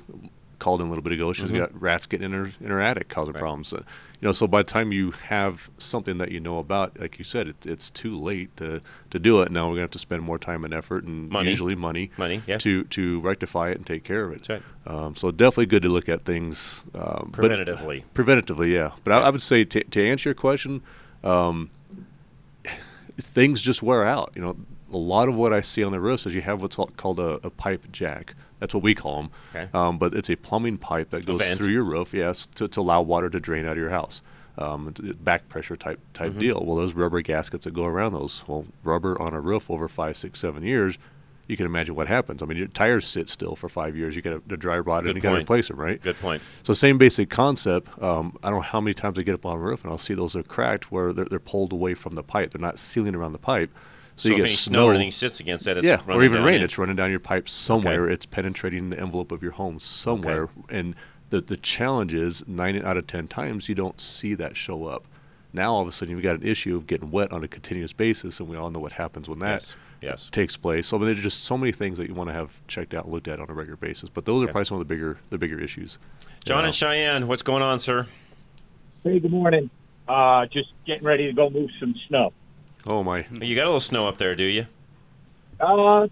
[0.58, 1.58] called in a little bit ago she's Mhm.
[1.58, 3.76] got rats getting in her in her attic causing problems uh,
[4.20, 7.24] you know so by the time you have something that you know about like you
[7.24, 8.80] said it's it's too late to
[9.10, 11.50] to do it now we're gonna have to spend more time and effort and Money.
[11.50, 12.58] usually money Money, yeah.
[12.58, 14.62] to to rectify it and take care of it right.
[14.86, 18.02] um, so definitely good to look at things um, but- Preventatively.
[18.14, 20.82] preventatively yeah but I, I would say to, to answer your question
[21.24, 21.70] um,
[23.20, 24.30] things just wear out.
[24.36, 24.56] You know,
[24.92, 27.40] a lot of what I see on the roofs is you have what's called- a,
[27.44, 28.34] a pipe jack.
[28.60, 29.30] That's what we call them.
[29.54, 29.68] Okay.
[29.72, 33.02] Um, but it's a plumbing pipe that goes through your roof, yes, to, to allow
[33.02, 34.20] water to drain out of your house.
[34.56, 36.40] Um, back pressure type type Mhm.
[36.40, 36.64] deal.
[36.66, 40.16] Well, those rubber gaskets that go around those, well, rubber on a roof over five,
[40.16, 40.98] six, seven years,
[41.46, 42.42] you can imagine what happens.
[42.42, 44.16] I mean, your tires sit still for five years.
[44.16, 46.02] You got to dry rot and you got to replace them, right?
[46.02, 46.42] Good point.
[46.64, 48.02] So same basic concept.
[48.02, 49.96] Um, I don't know how many times I get up on a roof and I'll
[49.96, 52.50] see those are cracked where they're, they're pulled away from the pipe.
[52.50, 53.70] They're not sealing around the pipe.
[54.18, 56.38] So you if get any snow or anything sits against that, it's yeah, or even
[56.38, 56.56] down rain.
[56.56, 56.62] in.
[56.62, 58.08] It's running down your pipe somewhere.
[58.10, 60.48] It's penetrating the envelope of your home somewhere.
[60.68, 60.94] And
[61.30, 65.04] the the challenge is nine out of ten times you don't see that show up.
[65.52, 67.92] Now all of a sudden you've got an issue of getting wet on a continuous
[67.92, 70.28] basis, and we all know what happens when that Yes, yes.
[70.30, 70.86] takes place.
[70.88, 73.04] So I mean, there's just so many things that you want to have checked out
[73.04, 74.08] and looked at on a regular basis.
[74.08, 75.98] But those are probably some of the bigger the bigger issues.
[76.44, 76.66] John Yeah.
[76.66, 78.06] and Cheyenne, what's going on, sir?
[79.04, 79.70] Hey, good morning.
[80.08, 82.32] Uh, just getting ready to go move some snow.
[82.88, 83.26] Oh my!
[83.40, 84.66] You got a little snow up there, do you?
[85.60, 86.08] Uh,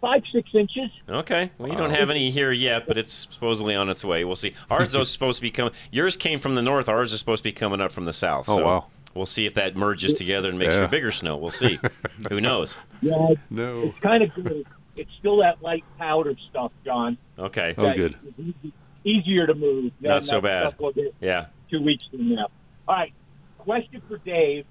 [0.00, 0.90] five, six inches.
[1.08, 1.50] Okay.
[1.58, 4.24] Well, you don't have any here yet, but it's supposedly on its way.
[4.24, 4.54] We'll see.
[4.70, 5.72] Ours is supposed to be coming.
[5.90, 6.88] Yours came from the north.
[6.88, 8.48] Ours is supposed to be coming up from the south.
[8.48, 8.86] Oh, so wow.
[9.14, 10.82] We'll see if that merges together and makes Yeah.
[10.82, 11.36] for bigger snow.
[11.36, 11.78] We'll see.
[12.30, 12.76] Who knows?
[13.02, 13.82] Yeah, No.
[13.82, 14.64] it's kind of good.
[14.96, 17.18] it's still that light powder stuff, John.
[17.38, 17.74] Okay.
[17.76, 18.16] Oh, that good.
[18.38, 18.72] is easy-
[19.04, 19.92] Easier to move.
[20.00, 20.68] Not so bad.
[20.70, 21.46] stuff we'll get Yeah.
[21.70, 22.46] Two weeks from now.
[22.88, 23.12] All right.
[23.58, 24.64] Question for Dave.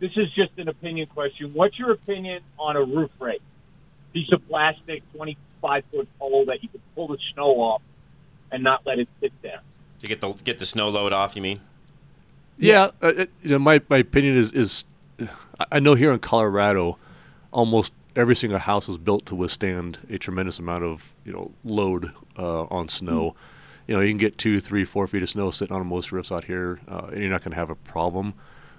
[0.00, 1.52] This is just an opinion question.
[1.54, 3.42] What's your opinion on a roof rake?
[4.12, 7.82] Piece of plastic, 25 foot pole that you can pull the snow off
[8.52, 9.60] and not let it sit there.
[10.00, 11.60] To get the get the snow load off, you mean?
[12.58, 14.84] Yeah, uh, it, you know, my, my opinion is is
[15.20, 16.96] I- I know here in Colorado,
[17.52, 22.12] almost every single house is built to withstand a tremendous amount of you know load
[22.38, 23.34] uh, on snow.
[23.88, 26.30] You know, you can get two, three, four feet of snow sitting on most roofs
[26.30, 28.34] out here, uh, and you're not going to have a problem.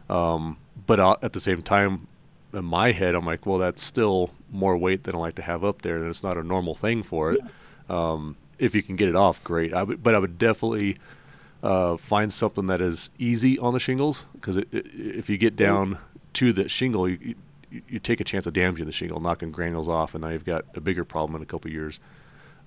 [0.09, 0.57] Um,
[0.87, 2.07] but uh, at the same time,
[2.53, 5.63] in my head, I'm like, well, that's still more weight than I like to have
[5.63, 7.41] up there, and it's not a normal thing for it.
[7.89, 9.73] Um, if you can get it off, great.
[9.73, 10.97] I would, but I would definitely
[11.63, 15.97] uh, find something that is easy on the shingles because if you get down
[16.33, 17.35] to the shingle, you,
[17.69, 20.45] you, you take a chance of damaging the shingle, knocking granules off, and now you've
[20.45, 21.99] got a bigger problem in a couple of years.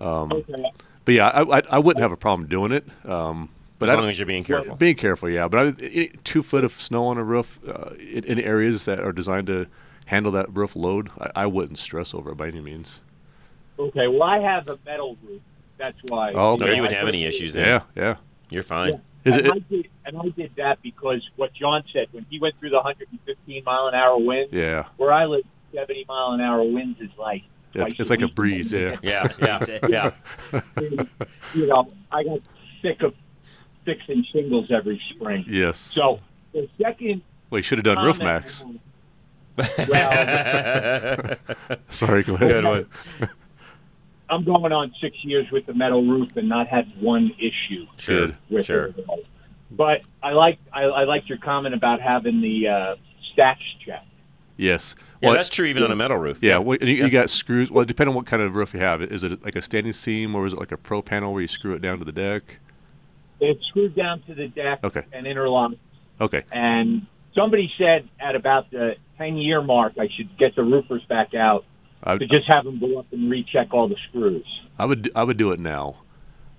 [0.00, 0.70] Um, Okay.
[1.04, 2.86] But yeah, I, I, I wouldn't have a problem doing it.
[3.04, 3.48] Um,
[3.82, 4.76] but As I long don't- as you're being careful.
[4.76, 5.48] Being careful, yeah.
[5.48, 9.00] But I, i- two foot of snow on a roof uh, in, in areas that
[9.00, 9.66] are designed to
[10.06, 13.00] handle that roof load, I, I wouldn't stress over it by any means.
[13.78, 14.06] Okay.
[14.08, 15.40] Well, I have a metal roof.
[15.78, 16.30] That's why.
[16.32, 16.76] Oh, No, okay.
[16.76, 17.66] you wouldn't have any issues there.
[17.66, 18.16] Yeah, yeah.
[18.50, 19.00] You're fine.
[19.24, 22.38] Is and it- I did, and I did that because what John said when he
[22.38, 24.48] went through the 115 mile an hour wind.
[24.52, 24.84] Yeah.
[24.96, 25.42] Where I live,
[25.74, 27.42] 70 mile an hour winds is like.
[27.74, 28.96] Yeah, it's like a breeze, yeah.
[29.02, 30.10] Yeah, yeah, yeah.
[31.54, 32.40] you know, I got
[32.82, 33.14] sick of
[33.84, 35.44] fixing shingles every spring.
[35.48, 35.78] Yes.
[35.78, 36.20] So
[36.52, 37.22] the second.
[37.50, 38.64] Well, you should have done Roof Max.
[39.56, 39.58] Well,
[41.88, 42.48] Sorry, go ahead.
[42.48, 42.86] Good one.
[44.30, 47.86] I'm going on six years with the metal roof and not had one issue.
[47.98, 48.86] Sure, with sure.
[48.86, 49.26] it.
[49.70, 52.96] But I like I, I liked your comment about having the uh,
[53.32, 54.04] stacks check.
[54.56, 54.94] Yes.
[55.20, 56.42] Yeah, that's true even on a metal roof.
[56.42, 56.58] Yeah, Yeah.
[56.58, 57.04] well, you, Yeah.
[57.04, 57.70] you got screws.
[57.70, 59.02] Well, depending on what kind of roof you have.
[59.02, 61.48] Is it like a standing seam or is it like a pro panel where you
[61.48, 62.58] screw it down to the deck?
[63.42, 65.02] It's screwed down to the deck Okay.
[65.12, 65.74] and interlocked.
[66.20, 66.42] Okay.
[66.52, 71.34] And somebody said at about the 10 year mark, I should get the roofers back
[71.34, 71.64] out
[72.04, 74.46] I, to just have them go up and recheck all the screws.
[74.78, 75.96] I would I would do it now.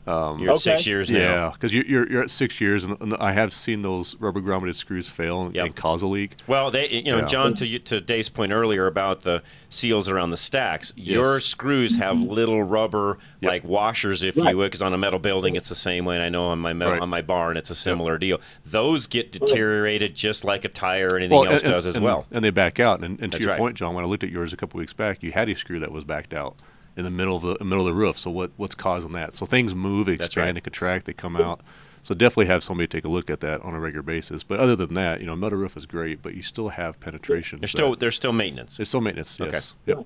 [0.05, 1.17] Um, You're at six years now.
[1.19, 4.41] Yeah, because you're, you're you're at six years, and, and I have seen those rubber
[4.41, 6.35] grommeted screws fail and, and cause a leak.
[6.45, 7.25] Well, they, you know, Yeah.
[7.25, 11.95] John, to you- to Dave's point earlier about the seals around the stacks, your screws
[11.97, 14.49] have little rubber like washers, if Right.
[14.51, 16.15] you would, because on a metal building it's the same way.
[16.15, 17.01] And I know on my metal, Right.
[17.01, 18.41] on my barn it's a similar deal.
[18.65, 22.25] Those get deteriorated just like a tire or anything Well, else and- does as well.
[22.31, 22.99] and they back out.
[23.01, 23.57] And, and to That's your right.
[23.59, 25.79] point, John, when I looked at yours a couple weeks back, you had a screw
[25.79, 26.55] that was backed out
[26.95, 28.17] in the middle of the middle of the roof.
[28.17, 29.33] So what what's causing that?
[29.33, 30.53] So things move, they That's expand, right.
[30.55, 31.61] they contract, they come out.
[32.03, 34.43] So definitely have somebody take a look at that on a regular basis.
[34.43, 37.59] But other than that, you know, metal roof is great, but you still have penetration.
[37.61, 38.75] There's still there's still maintenance.
[38.77, 39.39] There's still maintenance.
[39.39, 39.51] Okay.
[39.53, 39.75] Yes.
[39.85, 40.05] Yep.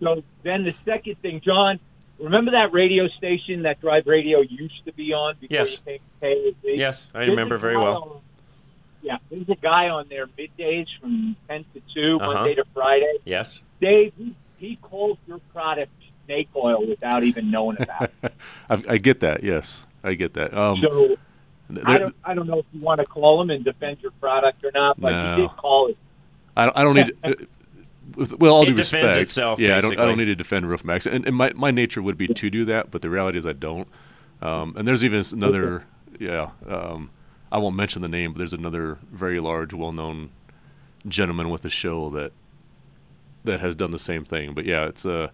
[0.00, 1.78] So then the second thing, John,
[2.18, 5.78] remember that radio station that Drive Radio used to be on before Yes.
[5.86, 6.26] you came to
[6.66, 6.76] KLZ?
[6.76, 8.02] Yes, I There's remember very well.
[8.16, 8.20] on-
[9.04, 12.32] yeah, there's a guy on there middays from 10 to 2, Uh-huh.
[12.34, 13.12] Monday to Friday.
[13.24, 13.62] Yes.
[13.80, 15.90] Dave, he, he calls your product
[16.26, 18.32] snake oil without even knowing about it.
[18.70, 19.42] I, I get that.
[19.42, 20.56] Yes, I get that.
[20.56, 21.16] Um, so
[21.84, 24.64] I don't, I don't know if you want to call him and defend your product
[24.64, 25.36] or not, but No.
[25.36, 25.96] he did call it.
[26.56, 27.12] I don't, I don't need.
[27.24, 27.34] uh,
[28.16, 29.98] with, with all It due defends respect, itself, yeah, I don't.
[29.98, 32.50] I don't need to defend Roof Max, and, and my my nature would be to
[32.50, 33.88] do that, but the reality is I don't.
[34.42, 35.84] Um, and there's even another,
[36.18, 36.50] yeah.
[36.68, 37.10] Um,
[37.50, 40.30] I won't mention the name, but there's another very large, well-known
[41.06, 42.32] gentleman with a show that
[43.44, 44.52] that has done the same thing.
[44.52, 45.30] But yeah, it's uh,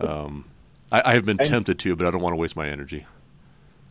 [0.00, 0.44] um,
[0.92, 3.06] I, I have been And- tempted to, but I don't want to waste my energy.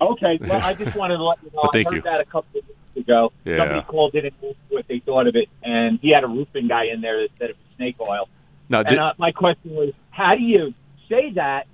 [0.01, 1.59] Okay, well, I just wanted to let you know.
[1.63, 2.01] But thank I heard you.
[2.03, 3.31] that a couple of weeks ago.
[3.45, 3.57] Yeah.
[3.57, 6.67] Somebody called in and asked what they thought of it, and he had a roofing
[6.67, 8.29] guy in there that said it was snake oil.
[8.69, 10.73] Now, and uh, my question was, how do you
[11.09, 11.67] say that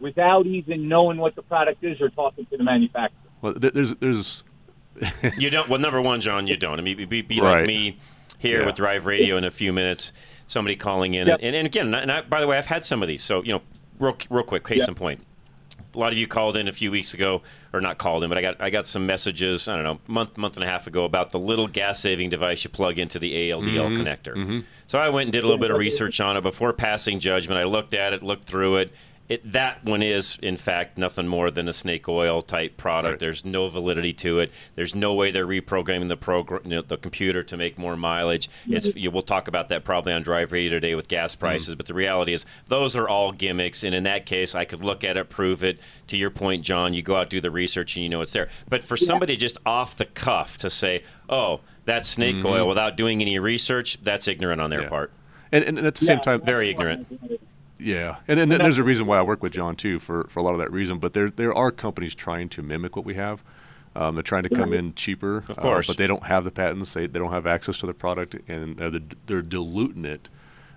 [0.00, 3.18] without even knowing what the product is or talking to the manufacturer?
[3.42, 4.42] well, there's there's
[5.36, 5.68] You don't.
[5.68, 6.78] Well, number one, John, you don't.
[6.80, 7.58] I mean, be, be Right.
[7.60, 7.98] like me
[8.38, 8.66] here Yeah.
[8.66, 10.12] with Drive Radio in a few minutes.
[10.48, 11.40] Somebody calling in, Yep.
[11.42, 13.22] and, and again, and I, by the way, I've had some of these.
[13.22, 13.62] So you know,
[14.00, 14.88] real real quick, case Yep.
[14.88, 15.20] in point.
[15.94, 17.42] A lot of you called in a few weeks ago,
[17.72, 19.68] or not called in, but I got I got some messages.
[19.68, 22.64] I don't know, month month and a half ago about the little gas saving device
[22.64, 23.98] you plug into the ALDL Mhm.
[23.98, 24.64] connector.
[24.86, 27.60] So I went and did a little bit of research on it before passing judgment.
[27.60, 28.92] I looked at it, looked through it.
[29.28, 33.20] It, that one is, in fact, nothing more than a snake oil type product.
[33.20, 34.50] There's no validity to it.
[34.74, 38.48] There's no way they're reprogramming the program, you know, the computer to make more mileage.
[38.66, 41.74] It's you, we'll talk about that probably on Drive Radio today with gas prices.
[41.74, 43.84] But the reality is, those are all gimmicks.
[43.84, 45.78] And in that case, I could look at it, prove it.
[46.06, 48.48] To your point, John, you go out do the research and you know it's there.
[48.70, 52.46] But for somebody just off the cuff to say, "Oh, that's snake Mhm.
[52.46, 54.88] oil," without doing any research, that's ignorant on their Yeah.
[54.88, 55.12] part.
[55.52, 57.06] and, and at the same time, Very ignorant.
[57.78, 60.42] Yeah, and, and, there's a reason why I work with John too for, for a
[60.42, 60.98] lot of that reason.
[60.98, 63.44] But there there are companies trying to mimic what we have.
[63.94, 66.50] Um, they're trying to come in cheaper, of course, uh, but they don't have the
[66.50, 66.92] patents.
[66.92, 70.28] They, they don't have access to the product, and uh, they're, they're diluting it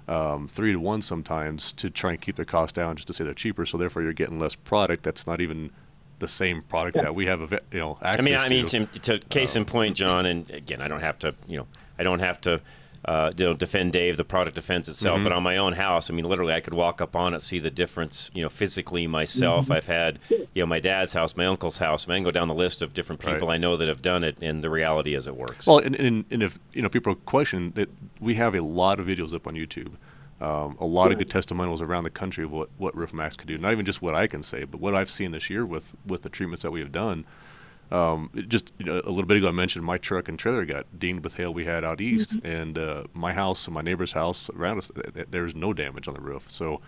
[0.08, 3.24] um, three to one sometimes to try and keep their costs down, just to say
[3.24, 3.66] they're cheaper.
[3.66, 5.04] So therefore, you're getting less product.
[5.04, 5.72] That's not even
[6.20, 7.04] the same product yeah.
[7.04, 8.86] that we have, you know, access I mean, I mean, to.
[8.86, 11.68] to, to case in point, John, and again, I don't have to, you know,
[12.00, 12.62] I don't have to
[13.06, 14.18] uh, you know, defend Dave.
[14.18, 15.16] The product defends itself.
[15.16, 15.24] Mm-hmm.
[15.24, 17.60] But on my own house, I mean, literally, I could walk up on it, see
[17.60, 19.66] the difference, you know, physically myself.
[19.66, 19.74] Mm-hmm.
[19.74, 22.08] I've had, you know, my dad's house, my uncle's house.
[22.08, 23.56] I, can go down the list of different people right.
[23.56, 25.66] I know that have done it, and the reality is it works.
[25.66, 27.90] Well, and, and, and if you know people question that,
[28.20, 29.94] we have a lot of videos up on YouTube.
[30.40, 33.48] Um, a lot of good testimonials around the country of what, what Roof Max can
[33.48, 33.60] do.
[33.60, 36.24] Not even just what I can say, but what I've seen this year with, with
[36.24, 37.26] the treatments that we have done.
[37.92, 40.98] Um, just you know, a little bit ago, I mentioned my truck and trailer got
[40.98, 42.46] dinged with hail we had out east, mm-hmm.
[42.46, 46.08] and uh, my house and my neighbor's house around us, th- th- there's no damage
[46.08, 46.46] on the roof.
[46.48, 46.80] So,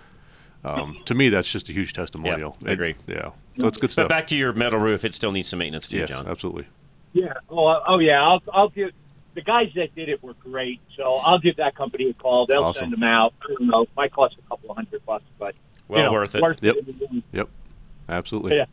[0.64, 2.56] um, to me, that's just a huge testimonial.
[2.62, 2.96] Yeah, I agree.
[3.06, 4.08] yeah, so it's good stuff.
[4.08, 6.26] But back to your metal roof, it still needs some maintenance too, yes, John.
[6.26, 6.68] absolutely.
[7.12, 7.34] Yeah.
[7.50, 8.22] Oh, oh yeah.
[8.22, 8.92] I'll I'll give
[9.36, 12.46] the guys that did it were great, so I'll give that company a call.
[12.48, 12.80] They'll awesome.
[12.80, 13.34] send them out.
[13.44, 15.54] I don't know, might cost a couple of hundred bucks, but
[15.88, 16.42] well you know, worth it.
[16.42, 16.76] Worth yep.
[16.78, 17.24] it.
[17.34, 17.50] Yep.
[18.10, 18.56] Absolutely.
[18.56, 18.66] Yeah.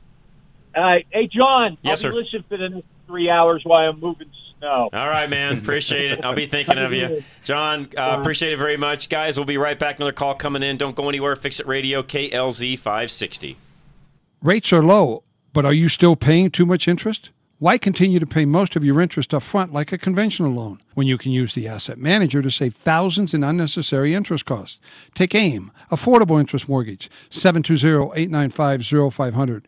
[0.74, 1.76] Uh, hey, John.
[1.82, 2.10] Yes, I'll sir.
[2.10, 4.88] be listening for the next three hours while I'm moving snow.
[4.92, 5.58] All right, man.
[5.58, 6.24] Appreciate it.
[6.24, 7.22] I'll be thinking of you.
[7.44, 9.08] John, uh, appreciate it very much.
[9.08, 9.96] Guys, we'll be right back.
[9.96, 10.76] Another call coming in.
[10.76, 11.34] Don't go anywhere.
[11.36, 13.56] Fix It Radio, KLZ 560.
[14.42, 17.30] Rates are low, but are you still paying too much interest?
[17.58, 21.06] Why continue to pay most of your interest up front like a conventional loan when
[21.06, 24.80] you can use the asset manager to save thousands in unnecessary interest costs?
[25.14, 29.64] Take AIM, Affordable Interest Mortgage, 720-895-0500.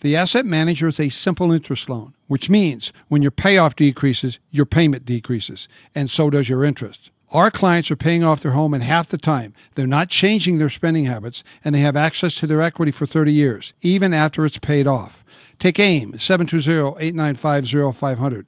[0.00, 4.66] The asset manager is a simple interest loan, which means when your payoff decreases, your
[4.66, 7.10] payment decreases, and so does your interest.
[7.32, 9.54] Our clients are paying off their home in half the time.
[9.76, 13.32] They're not changing their spending habits, and they have access to their equity for 30
[13.32, 15.24] years, even after it's paid off.
[15.60, 18.46] Take AIM, 720-895-0500.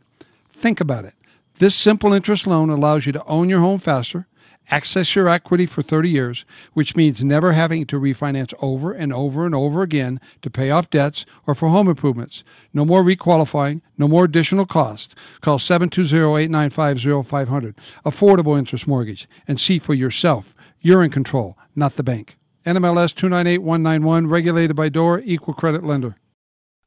[0.52, 1.14] Think about it.
[1.58, 4.26] This simple interest loan allows you to own your home faster,
[4.70, 9.44] access your equity for 30 years, which means never having to refinance over and over
[9.44, 12.44] and over again to pay off debts or for home improvements.
[12.72, 15.14] No more requalifying, no more additional cost.
[15.40, 20.54] Call 720-895-0500, Affordable Interest Mortgage, and see for yourself.
[20.80, 22.36] You're in control, not the bank.
[22.64, 26.16] NMLS 298191, regulated by DORA, equal credit lender.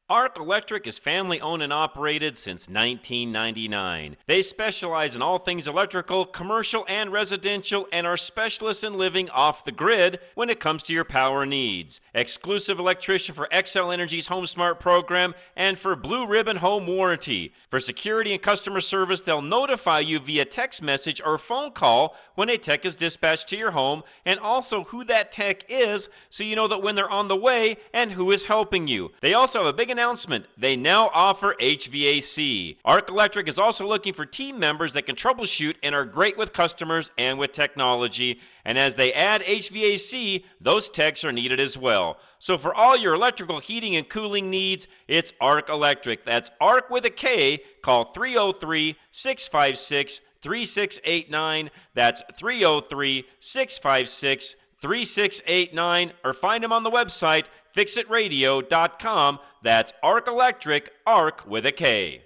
[0.08, 4.16] Ark Electric is family owned and operated since 1999.
[4.26, 9.64] They specialize in all things electrical, commercial, and residential, and are specialists in living off
[9.64, 12.00] the grid when it comes to your power needs.
[12.14, 17.52] Exclusive electrician for Xcel Energy's Home Smart program and for Blue Ribbon Home Warranty.
[17.68, 22.48] For security and customer service, they'll notify you via text message or phone call when
[22.48, 26.54] a tech is dispatched to your home, and also who that tech is so you
[26.54, 29.10] know that when they're on the way and who is helping you.
[29.20, 30.44] They also have a big announcement.
[30.58, 32.76] They now offer HVAC.
[32.84, 36.52] Ark Electric is also looking for team members that can troubleshoot and are great with
[36.52, 38.38] customers and with technology.
[38.62, 42.18] And as they add HVAC, those techs are needed as well.
[42.38, 46.26] So for all your electrical heating and cooling needs, it's Ark Electric.
[46.26, 47.60] That's Ark with a K.
[47.80, 51.70] Call 303 656 3689.
[51.94, 56.12] That's 303 656 3689.
[56.22, 59.38] Or find them on the website fixitradio.com.
[59.66, 62.22] That's Ark Electric, Ark with a K.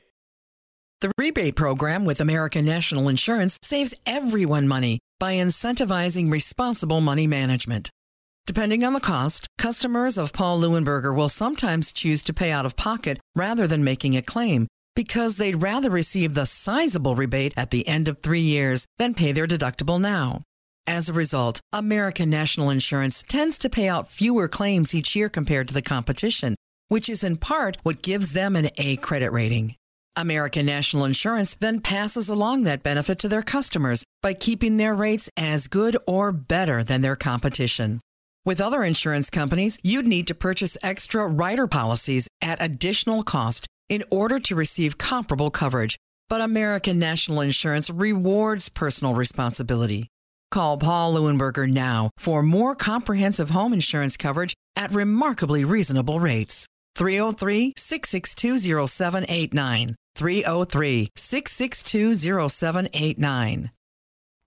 [1.00, 7.88] The rebate program with American National Insurance saves everyone money by incentivizing responsible money management.
[8.46, 12.76] Depending on the cost, customers of Paul Leuenberger will sometimes choose to pay out of
[12.76, 17.88] pocket rather than making a claim because they'd rather receive the sizable rebate at the
[17.88, 20.42] end of three years than pay their deductible now.
[20.86, 25.68] As a result, American National Insurance tends to pay out fewer claims each year compared
[25.68, 26.54] to the competition,
[26.90, 29.76] which is in part what gives them an A credit rating.
[30.16, 35.30] American National Insurance then passes along that benefit to their customers by keeping their rates
[35.36, 38.00] as good or better than their competition.
[38.44, 44.02] With other insurance companies, you'd need to purchase extra rider policies at additional cost in
[44.10, 45.96] order to receive comparable coverage.
[46.28, 50.08] But American National Insurance rewards personal responsibility.
[50.50, 56.66] Call Paul Leuenberger now for more comprehensive home insurance coverage at remarkably reasonable rates.
[56.94, 59.96] 303 662 0789.
[60.14, 62.14] 303 662
[62.48, 63.70] 0789.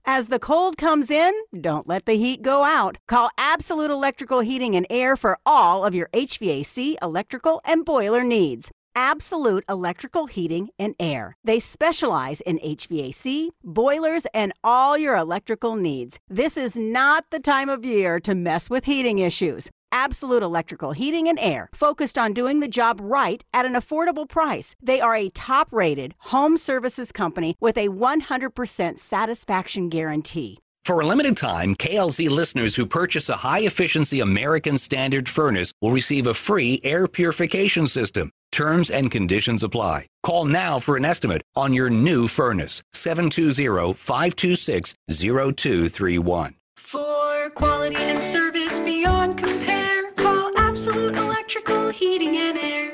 [0.05, 2.97] As the cold comes in, don't let the heat go out.
[3.07, 8.69] Call Absolute Electrical Heating and Air for all of your HVAC, electrical, and boiler needs.
[8.95, 11.35] Absolute Electrical Heating and Air.
[11.43, 16.19] They specialize in HVAC, boilers, and all your electrical needs.
[16.27, 19.69] This is not the time of year to mess with heating issues.
[19.91, 24.75] Absolute Electrical Heating and Air, focused on doing the job right at an affordable price.
[24.81, 30.59] They are a top rated home services company with a 100% satisfaction guarantee.
[30.85, 35.91] For a limited time, KLZ listeners who purchase a high efficiency American Standard furnace will
[35.91, 38.31] receive a free air purification system.
[38.53, 40.05] Terms and conditions apply.
[40.21, 42.83] Call now for an estimate on your new furnace.
[42.93, 46.53] 720 526 0231.
[46.77, 52.92] For quality and service beyond compare, call Absolute Electrical Heating and Air.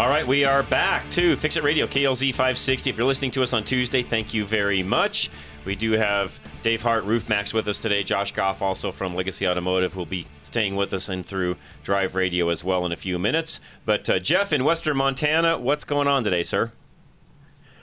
[0.00, 2.88] All right, we are back to Fix It Radio, KLZ 560.
[2.88, 5.28] If you're listening to us on Tuesday, thank you very much.
[5.66, 8.02] We do have Dave Hart, Roof Max, with us today.
[8.02, 12.48] Josh Goff, also from Legacy Automotive, will be staying with us and through Drive Radio
[12.48, 13.60] as well in a few minutes.
[13.84, 16.72] But uh, Jeff in Western Montana, what's going on today, sir?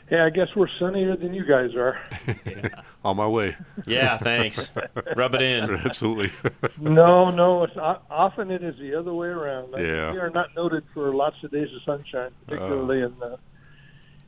[0.10, 2.00] Yeah, I guess we're sunnier than you guys are.
[3.06, 3.56] On my way.
[3.86, 4.70] Yeah, thanks.
[5.16, 5.76] Rub it in.
[5.86, 6.32] Absolutely.
[6.78, 9.74] no, no, it's o- often it is the other way around.
[9.76, 10.12] I- Yeah.
[10.12, 13.38] we are not noted for lots of days of sunshine, particularly in the,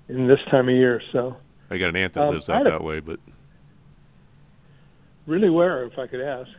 [0.07, 1.01] in this time of year.
[1.11, 1.35] So,
[1.69, 3.19] I got an aunt that Um, lives I out that way, but
[5.25, 6.49] really, where, if I could ask?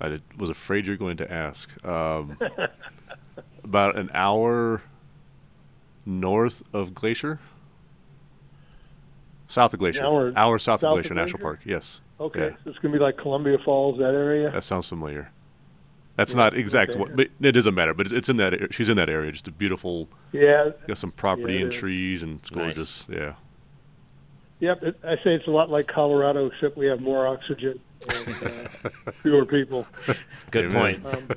[0.00, 1.70] I did, was afraid you're going to ask.
[1.86, 2.36] Um,
[3.64, 4.82] about an hour
[6.04, 7.38] north of Glacier,
[9.52, 11.60] south of Glacier, hour south, south of of Glacier National Park.
[11.64, 12.00] Yes.
[12.18, 14.50] Okay, Yeah, so it's going to be like Columbia Falls, that area.
[14.50, 15.30] that sounds familiar.
[16.16, 17.00] That's Yeah, not exact, okay.
[17.00, 17.94] what, but it doesn't matter.
[17.94, 18.72] But it's, it's in that.
[18.72, 19.32] She's in that area.
[19.32, 20.08] Just a beautiful.
[20.32, 20.70] Yeah.
[20.86, 22.64] Got some property Yeah, and trees, and it's Nice.
[22.64, 23.06] gorgeous.
[23.10, 23.34] Yeah.
[24.60, 28.28] Yep, it, I say it's a lot like Colorado, except we have more oxygen and
[28.28, 28.90] uh,
[29.22, 29.86] fewer people.
[30.52, 31.00] Good Amen.
[31.02, 31.14] point.
[31.14, 31.28] Um,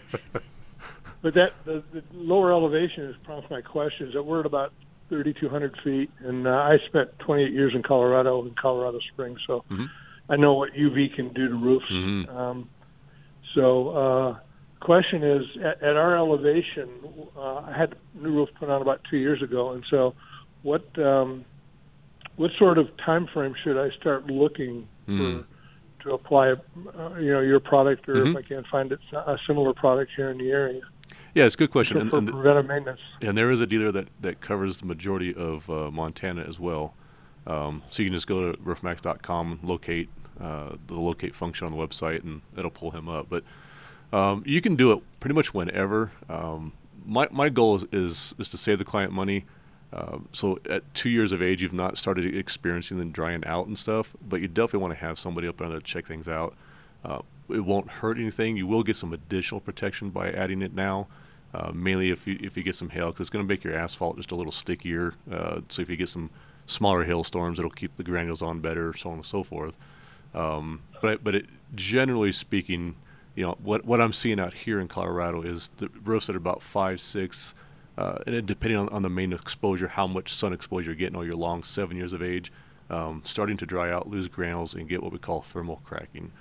[1.24, 4.07] but that the, the lower elevation has prompted my question.
[4.09, 4.72] Is That we're at about
[5.10, 9.89] 3,200 feet, and uh, I spent 28 years in Colorado in Colorado Springs, so Mhm.
[10.30, 11.86] I know what UV can do to roofs.
[11.91, 12.30] Mhm.
[12.36, 12.70] Um,
[13.53, 14.36] so, uh,
[14.80, 16.89] question is, at, at our elevation,
[17.38, 20.14] uh, I had a new roof put on about two years ago, and so
[20.64, 21.45] what um,
[22.38, 25.18] what sort of time frame should I start looking Hmm.
[25.41, 25.45] for
[26.01, 26.56] to apply, uh,
[27.20, 30.38] you know, your product, or if I can't find it, a similar product here in
[30.38, 30.82] the area?
[31.36, 31.97] Yeah, it's a good question.
[31.97, 33.01] And- for and- preventive maintenance.
[33.21, 36.95] And there is a dealer that, that covers the majority of uh, Montana as well.
[37.45, 40.09] Um, so you can just go to roofmax.com, locate
[40.41, 43.27] uh, the locate function on the website, and it'll pull him up.
[43.29, 43.43] But
[44.11, 46.11] um, you can do it pretty much whenever.
[46.29, 46.73] Um,
[47.05, 49.45] my, my goal is, is, is to save the client money.
[49.93, 53.77] Uh, so at two years of age, you've not started experiencing the drying out and
[53.77, 56.55] stuff, but you definitely want to have somebody up there to check things out.
[57.03, 57.19] Uh,
[57.49, 58.57] it won't hurt anything.
[58.57, 61.07] You will get some additional protection by adding it now.
[61.56, 63.74] Uh, mainly if you if you get some hail, because it's going to make your
[63.74, 65.14] asphalt just a little stickier.
[65.32, 66.30] Uh, so if you get some
[66.66, 69.78] smaller hailstorms, it'll keep the granules on better, so on and so forth.
[70.34, 72.95] Um, but but it, generally speaking,
[73.36, 76.39] you know what what I'm seeing out here in Colorado is the roofs that are
[76.39, 77.53] about five six,
[77.97, 81.24] uh, and depending on, on the main exposure, how much sun exposure you're getting all
[81.24, 82.51] year long, seven years of age,
[82.89, 86.34] um, starting to dry out, lose granules, and get what we call thermal cracking.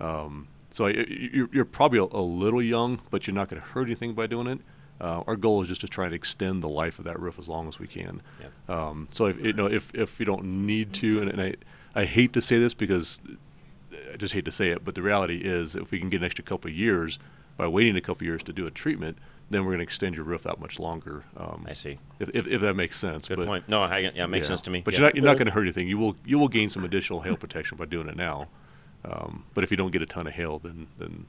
[0.00, 4.12] Um, so you're, you're probably a, little young, but you're not going to hurt anything
[4.12, 4.60] by doing it.
[5.00, 7.48] Uh, our goal is just to try and extend the life of that roof as
[7.48, 8.20] long as we can.
[8.68, 11.54] Um, so if you know if, if you don't need to, and, and I
[11.94, 13.20] I hate to say this because
[14.12, 16.26] I just hate to say it, but the reality is if we can get an
[16.26, 17.18] extra couple of years
[17.56, 19.16] by waiting a couple of years to do a treatment,
[19.48, 21.24] then we're going to extend your roof that much longer.
[21.38, 21.98] Um, I see.
[22.18, 23.28] If, if, if that makes sense.
[23.28, 23.66] Good but, point.
[23.66, 24.82] No, I, yeah, it makes sense to me.
[24.82, 25.00] But Yeah.
[25.00, 25.88] you're not you're not going to hurt anything.
[25.88, 28.48] You will you will gain some additional hail protection by doing it now.
[29.04, 31.26] Um, but if you don't get a ton of hail, then then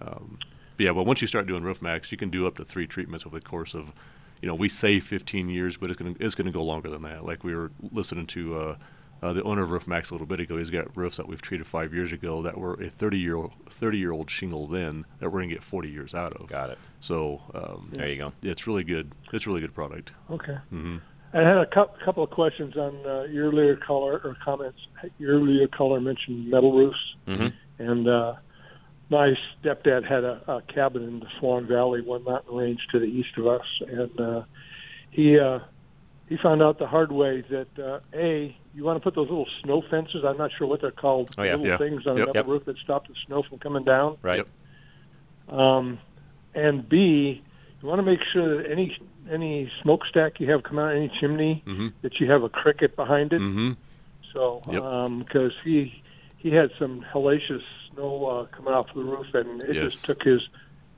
[0.00, 0.38] um,
[0.76, 0.92] but yeah.
[0.92, 3.38] But once you start doing roof max, you can do up to three treatments over
[3.38, 3.92] the course of,
[4.40, 6.88] you know, we say 15 years, but it's going to it's going to go longer
[6.90, 7.24] than that.
[7.24, 8.58] Like we were listening to.
[8.58, 8.76] Uh,
[9.22, 11.42] uh, the owner of Roof Max a little bit ago, he's got roofs that we've
[11.42, 15.04] treated five years ago that were a 30 year old 30 year old shingle then
[15.18, 16.46] that we're gonna get 40 years out of.
[16.46, 16.78] Got it.
[17.00, 18.32] So um, There you go.
[18.42, 19.12] It's really good.
[19.30, 20.12] It's really good product.
[20.30, 20.56] Okay.
[20.70, 20.96] hmm
[21.32, 24.78] I had a cou- couple of questions on uh, your earlier caller or comments.
[25.18, 27.52] Your earlier caller mentioned metal roofs, Mhm.
[27.78, 28.34] and uh,
[29.10, 33.06] my stepdad had a, a cabin in the Swan Valley, one mountain range to the
[33.06, 34.42] east of us, and uh,
[35.10, 35.60] he uh,
[36.28, 39.48] he found out the hard way that uh, a you want to put those little
[39.62, 40.24] snow fences.
[40.24, 41.32] I'm not sure what they're called.
[41.38, 41.52] Oh, yeah.
[41.52, 41.78] little Yeah.
[41.78, 42.24] things on Yep.
[42.24, 42.46] a metal Yep.
[42.46, 44.16] roof that stop the snow from coming down.
[44.22, 44.44] Right.
[45.48, 45.98] Um,
[46.54, 47.42] and B,
[47.82, 48.96] you want to make sure that any
[49.30, 51.92] any smokestack you have come out, any chimney, Mhm.
[52.02, 53.40] that you have a cricket behind it.
[53.40, 53.72] Mm-hmm.
[54.32, 55.18] So, Yep.
[55.26, 56.02] because he
[56.38, 57.62] he had some hellacious
[57.92, 59.92] snow uh, coming off the roof, and it Yes.
[59.92, 60.40] just took his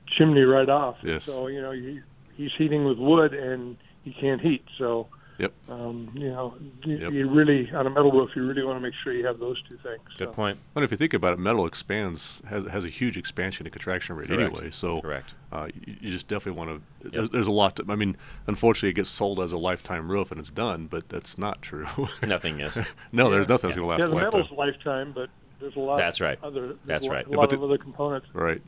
[0.07, 0.97] chimney right off.
[1.03, 1.23] Yes.
[1.25, 1.99] So you know, he,
[2.35, 4.63] he's heating with wood, and he can't heat.
[4.77, 5.07] So
[5.39, 5.51] Yep.
[5.67, 6.53] um, you know,
[6.83, 9.39] you, you really on a metal roof, you really want to make sure you have
[9.39, 10.01] those two things.
[10.17, 10.59] Good point.
[10.75, 14.15] And if you think about it, metal expands has has a huge expansion and contraction
[14.15, 14.55] rate Correct.
[14.55, 14.69] anyway.
[14.71, 15.33] So Correct.
[15.51, 17.09] Uh, you, you just definitely want to.
[17.09, 17.75] There's, there's a lot.
[17.77, 18.15] To, I mean,
[18.47, 21.87] unfortunately, it gets sold as a lifetime roof and it's done, but that's not true.
[22.23, 22.75] Nothing is.
[23.11, 23.53] no, there's Yeah.
[23.53, 24.39] nothing that's going to last Yeah, a the lifetime.
[24.41, 25.29] metal's lifetime, but
[25.59, 25.97] there's a lot.
[25.97, 26.37] That's right.
[26.43, 27.25] Other, That's a right.
[27.25, 28.27] A lot but of other components.
[28.33, 28.61] Right.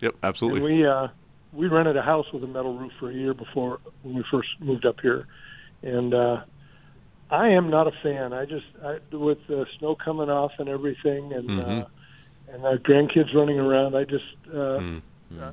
[0.00, 0.14] Yep.
[0.22, 0.60] Absolutely.
[0.72, 1.08] And we uh,
[1.52, 4.48] we rented a house with a metal roof for a year before when we first
[4.58, 5.26] moved up here,
[5.82, 6.42] and uh,
[7.30, 8.32] I am not a fan.
[8.32, 11.86] I just I, with the snow coming off and everything, and uh, Mhm.
[12.52, 13.96] and our grandkids running around.
[13.96, 15.02] I just uh, Mm.
[15.40, 15.50] uh,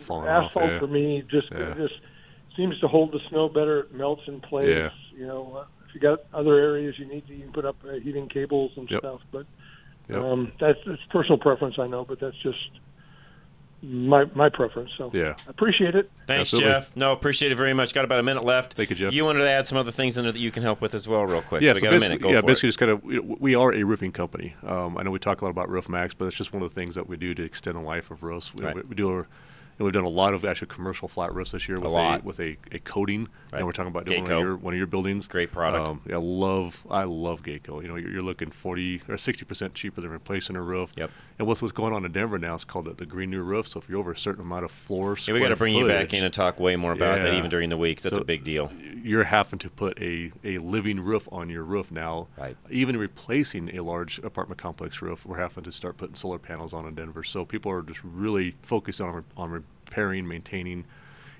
[0.00, 0.78] Falling off, asphalt yeah.
[0.78, 1.74] for me just Yeah.
[1.74, 1.94] just
[2.56, 3.80] seems to hold the snow better.
[3.80, 4.66] It melts in place.
[4.68, 4.90] Yeah.
[5.16, 7.76] You know, uh, if you got other areas you need to, you can put up
[7.88, 9.00] uh, heating cables and Yep.
[9.00, 9.20] stuff.
[9.30, 9.46] But
[10.08, 10.22] Yep.
[10.22, 12.70] um, that's it's personal preference, I know, but that's just
[13.82, 14.90] my my preference.
[14.96, 15.34] So Yeah.
[15.48, 16.10] appreciate it.
[16.26, 16.70] Thanks, Absolutely.
[16.70, 16.96] Jeff.
[16.96, 17.92] No, appreciate it very much.
[17.92, 18.74] Got about a minute left.
[18.74, 19.12] Thank you, Jeff.
[19.12, 21.08] You wanted to add some other things in there that you can help with as
[21.08, 21.62] well, real quick.
[21.62, 22.22] Yeah, so we so got a basically, minute.
[22.22, 22.70] Go yeah, for basically it.
[22.70, 24.54] just kind of we- we are a roofing company.
[24.66, 26.68] Um, I know we talk a lot about Roof Max, but it's just one of
[26.68, 28.54] the things that we do to extend the life of roofs.
[28.54, 28.74] We, Right.
[28.76, 29.10] we, we do.
[29.10, 29.26] Our,
[29.82, 32.22] and we've done a lot of actually commercial flat roofs this year with lot.
[32.22, 33.22] with a, a coating.
[33.52, 33.58] Right.
[33.58, 35.26] And we're talking about doing one of, your, one of your buildings.
[35.26, 35.84] Great product.
[35.84, 37.82] Um, yeah, I love I love Gaco.
[37.82, 40.92] You know, you're, you're looking forty or sixty percent cheaper than replacing a roof.
[40.96, 41.10] Yep.
[41.40, 43.66] And with what's going on in Denver now, it's called the, the Green New Roof.
[43.66, 45.88] So if you're over a certain amount of floor, Yeah, we got to bring you
[45.88, 48.00] back footage- in and talk way more about that even during the week.
[48.00, 48.70] That's So a big deal.
[49.02, 52.28] You're having to put a, a living roof on your roof now.
[52.38, 52.56] Right.
[52.70, 56.86] Even replacing a large apartment complex roof, we're having to start putting solar panels on
[56.86, 57.24] in Denver.
[57.24, 60.84] So people are just really focused on on repairing, maintaining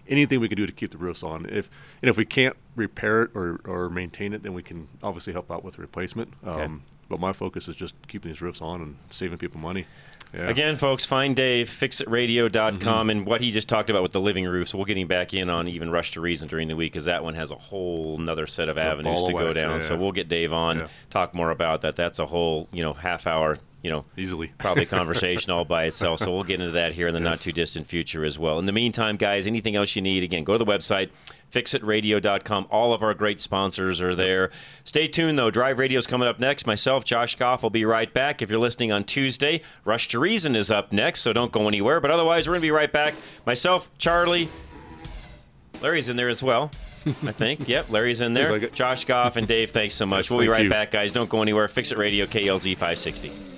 [0.08, 1.46] anything we can do to keep the roofs on.
[1.46, 1.70] If
[2.02, 5.50] and if we can't repair it or, or maintain it, then we can obviously help
[5.50, 6.32] out with replacement.
[6.46, 6.64] Okay.
[6.64, 9.84] Um, but my focus is just keeping these roofs on and saving people money.
[10.32, 10.48] Yeah.
[10.48, 13.10] Again, folks, find Dave, fixitradio.com, Mm-hmm.
[13.10, 14.74] and what he just talked about with the living roofs.
[14.74, 17.22] We'll get him back in on even Rush to Reason during the week because that
[17.22, 19.70] one has a whole another set of It's avenues to go wax, down.
[19.72, 20.00] yeah, So yeah.
[20.00, 21.96] we'll get Dave on, talk more about that.
[21.96, 26.20] That's a whole, you know, half hour, you know, easily probably conversation all by itself.
[26.20, 28.58] So we'll get into that here in the not too distant future as well.
[28.58, 31.10] In the meantime, guys, anything else you need, again, go to the website,
[31.52, 32.66] fixitradio.com.
[32.70, 34.50] All of our great sponsors are there.
[34.84, 35.50] Stay tuned, though.
[35.50, 36.66] Drive Radio's coming up next.
[36.66, 38.42] Myself, Josh Goff, will be right back.
[38.42, 42.00] If you're listening on Tuesday, Rush to Reason is up next, so don't go anywhere.
[42.00, 43.14] But otherwise, we're going to be right back.
[43.46, 44.48] Myself, Charlie,
[45.80, 46.70] Larry's in there as well.
[47.04, 47.68] I think.
[47.68, 48.58] Yep, Larry's in there.
[48.58, 48.72] Like.
[48.72, 50.26] Josh Goff and Dave, thanks so much.
[50.26, 50.70] Yes, we'll be right you.
[50.70, 51.12] back, guys.
[51.12, 51.66] Don't go anywhere.
[51.68, 53.51] Fix It Radio, KLZ 560.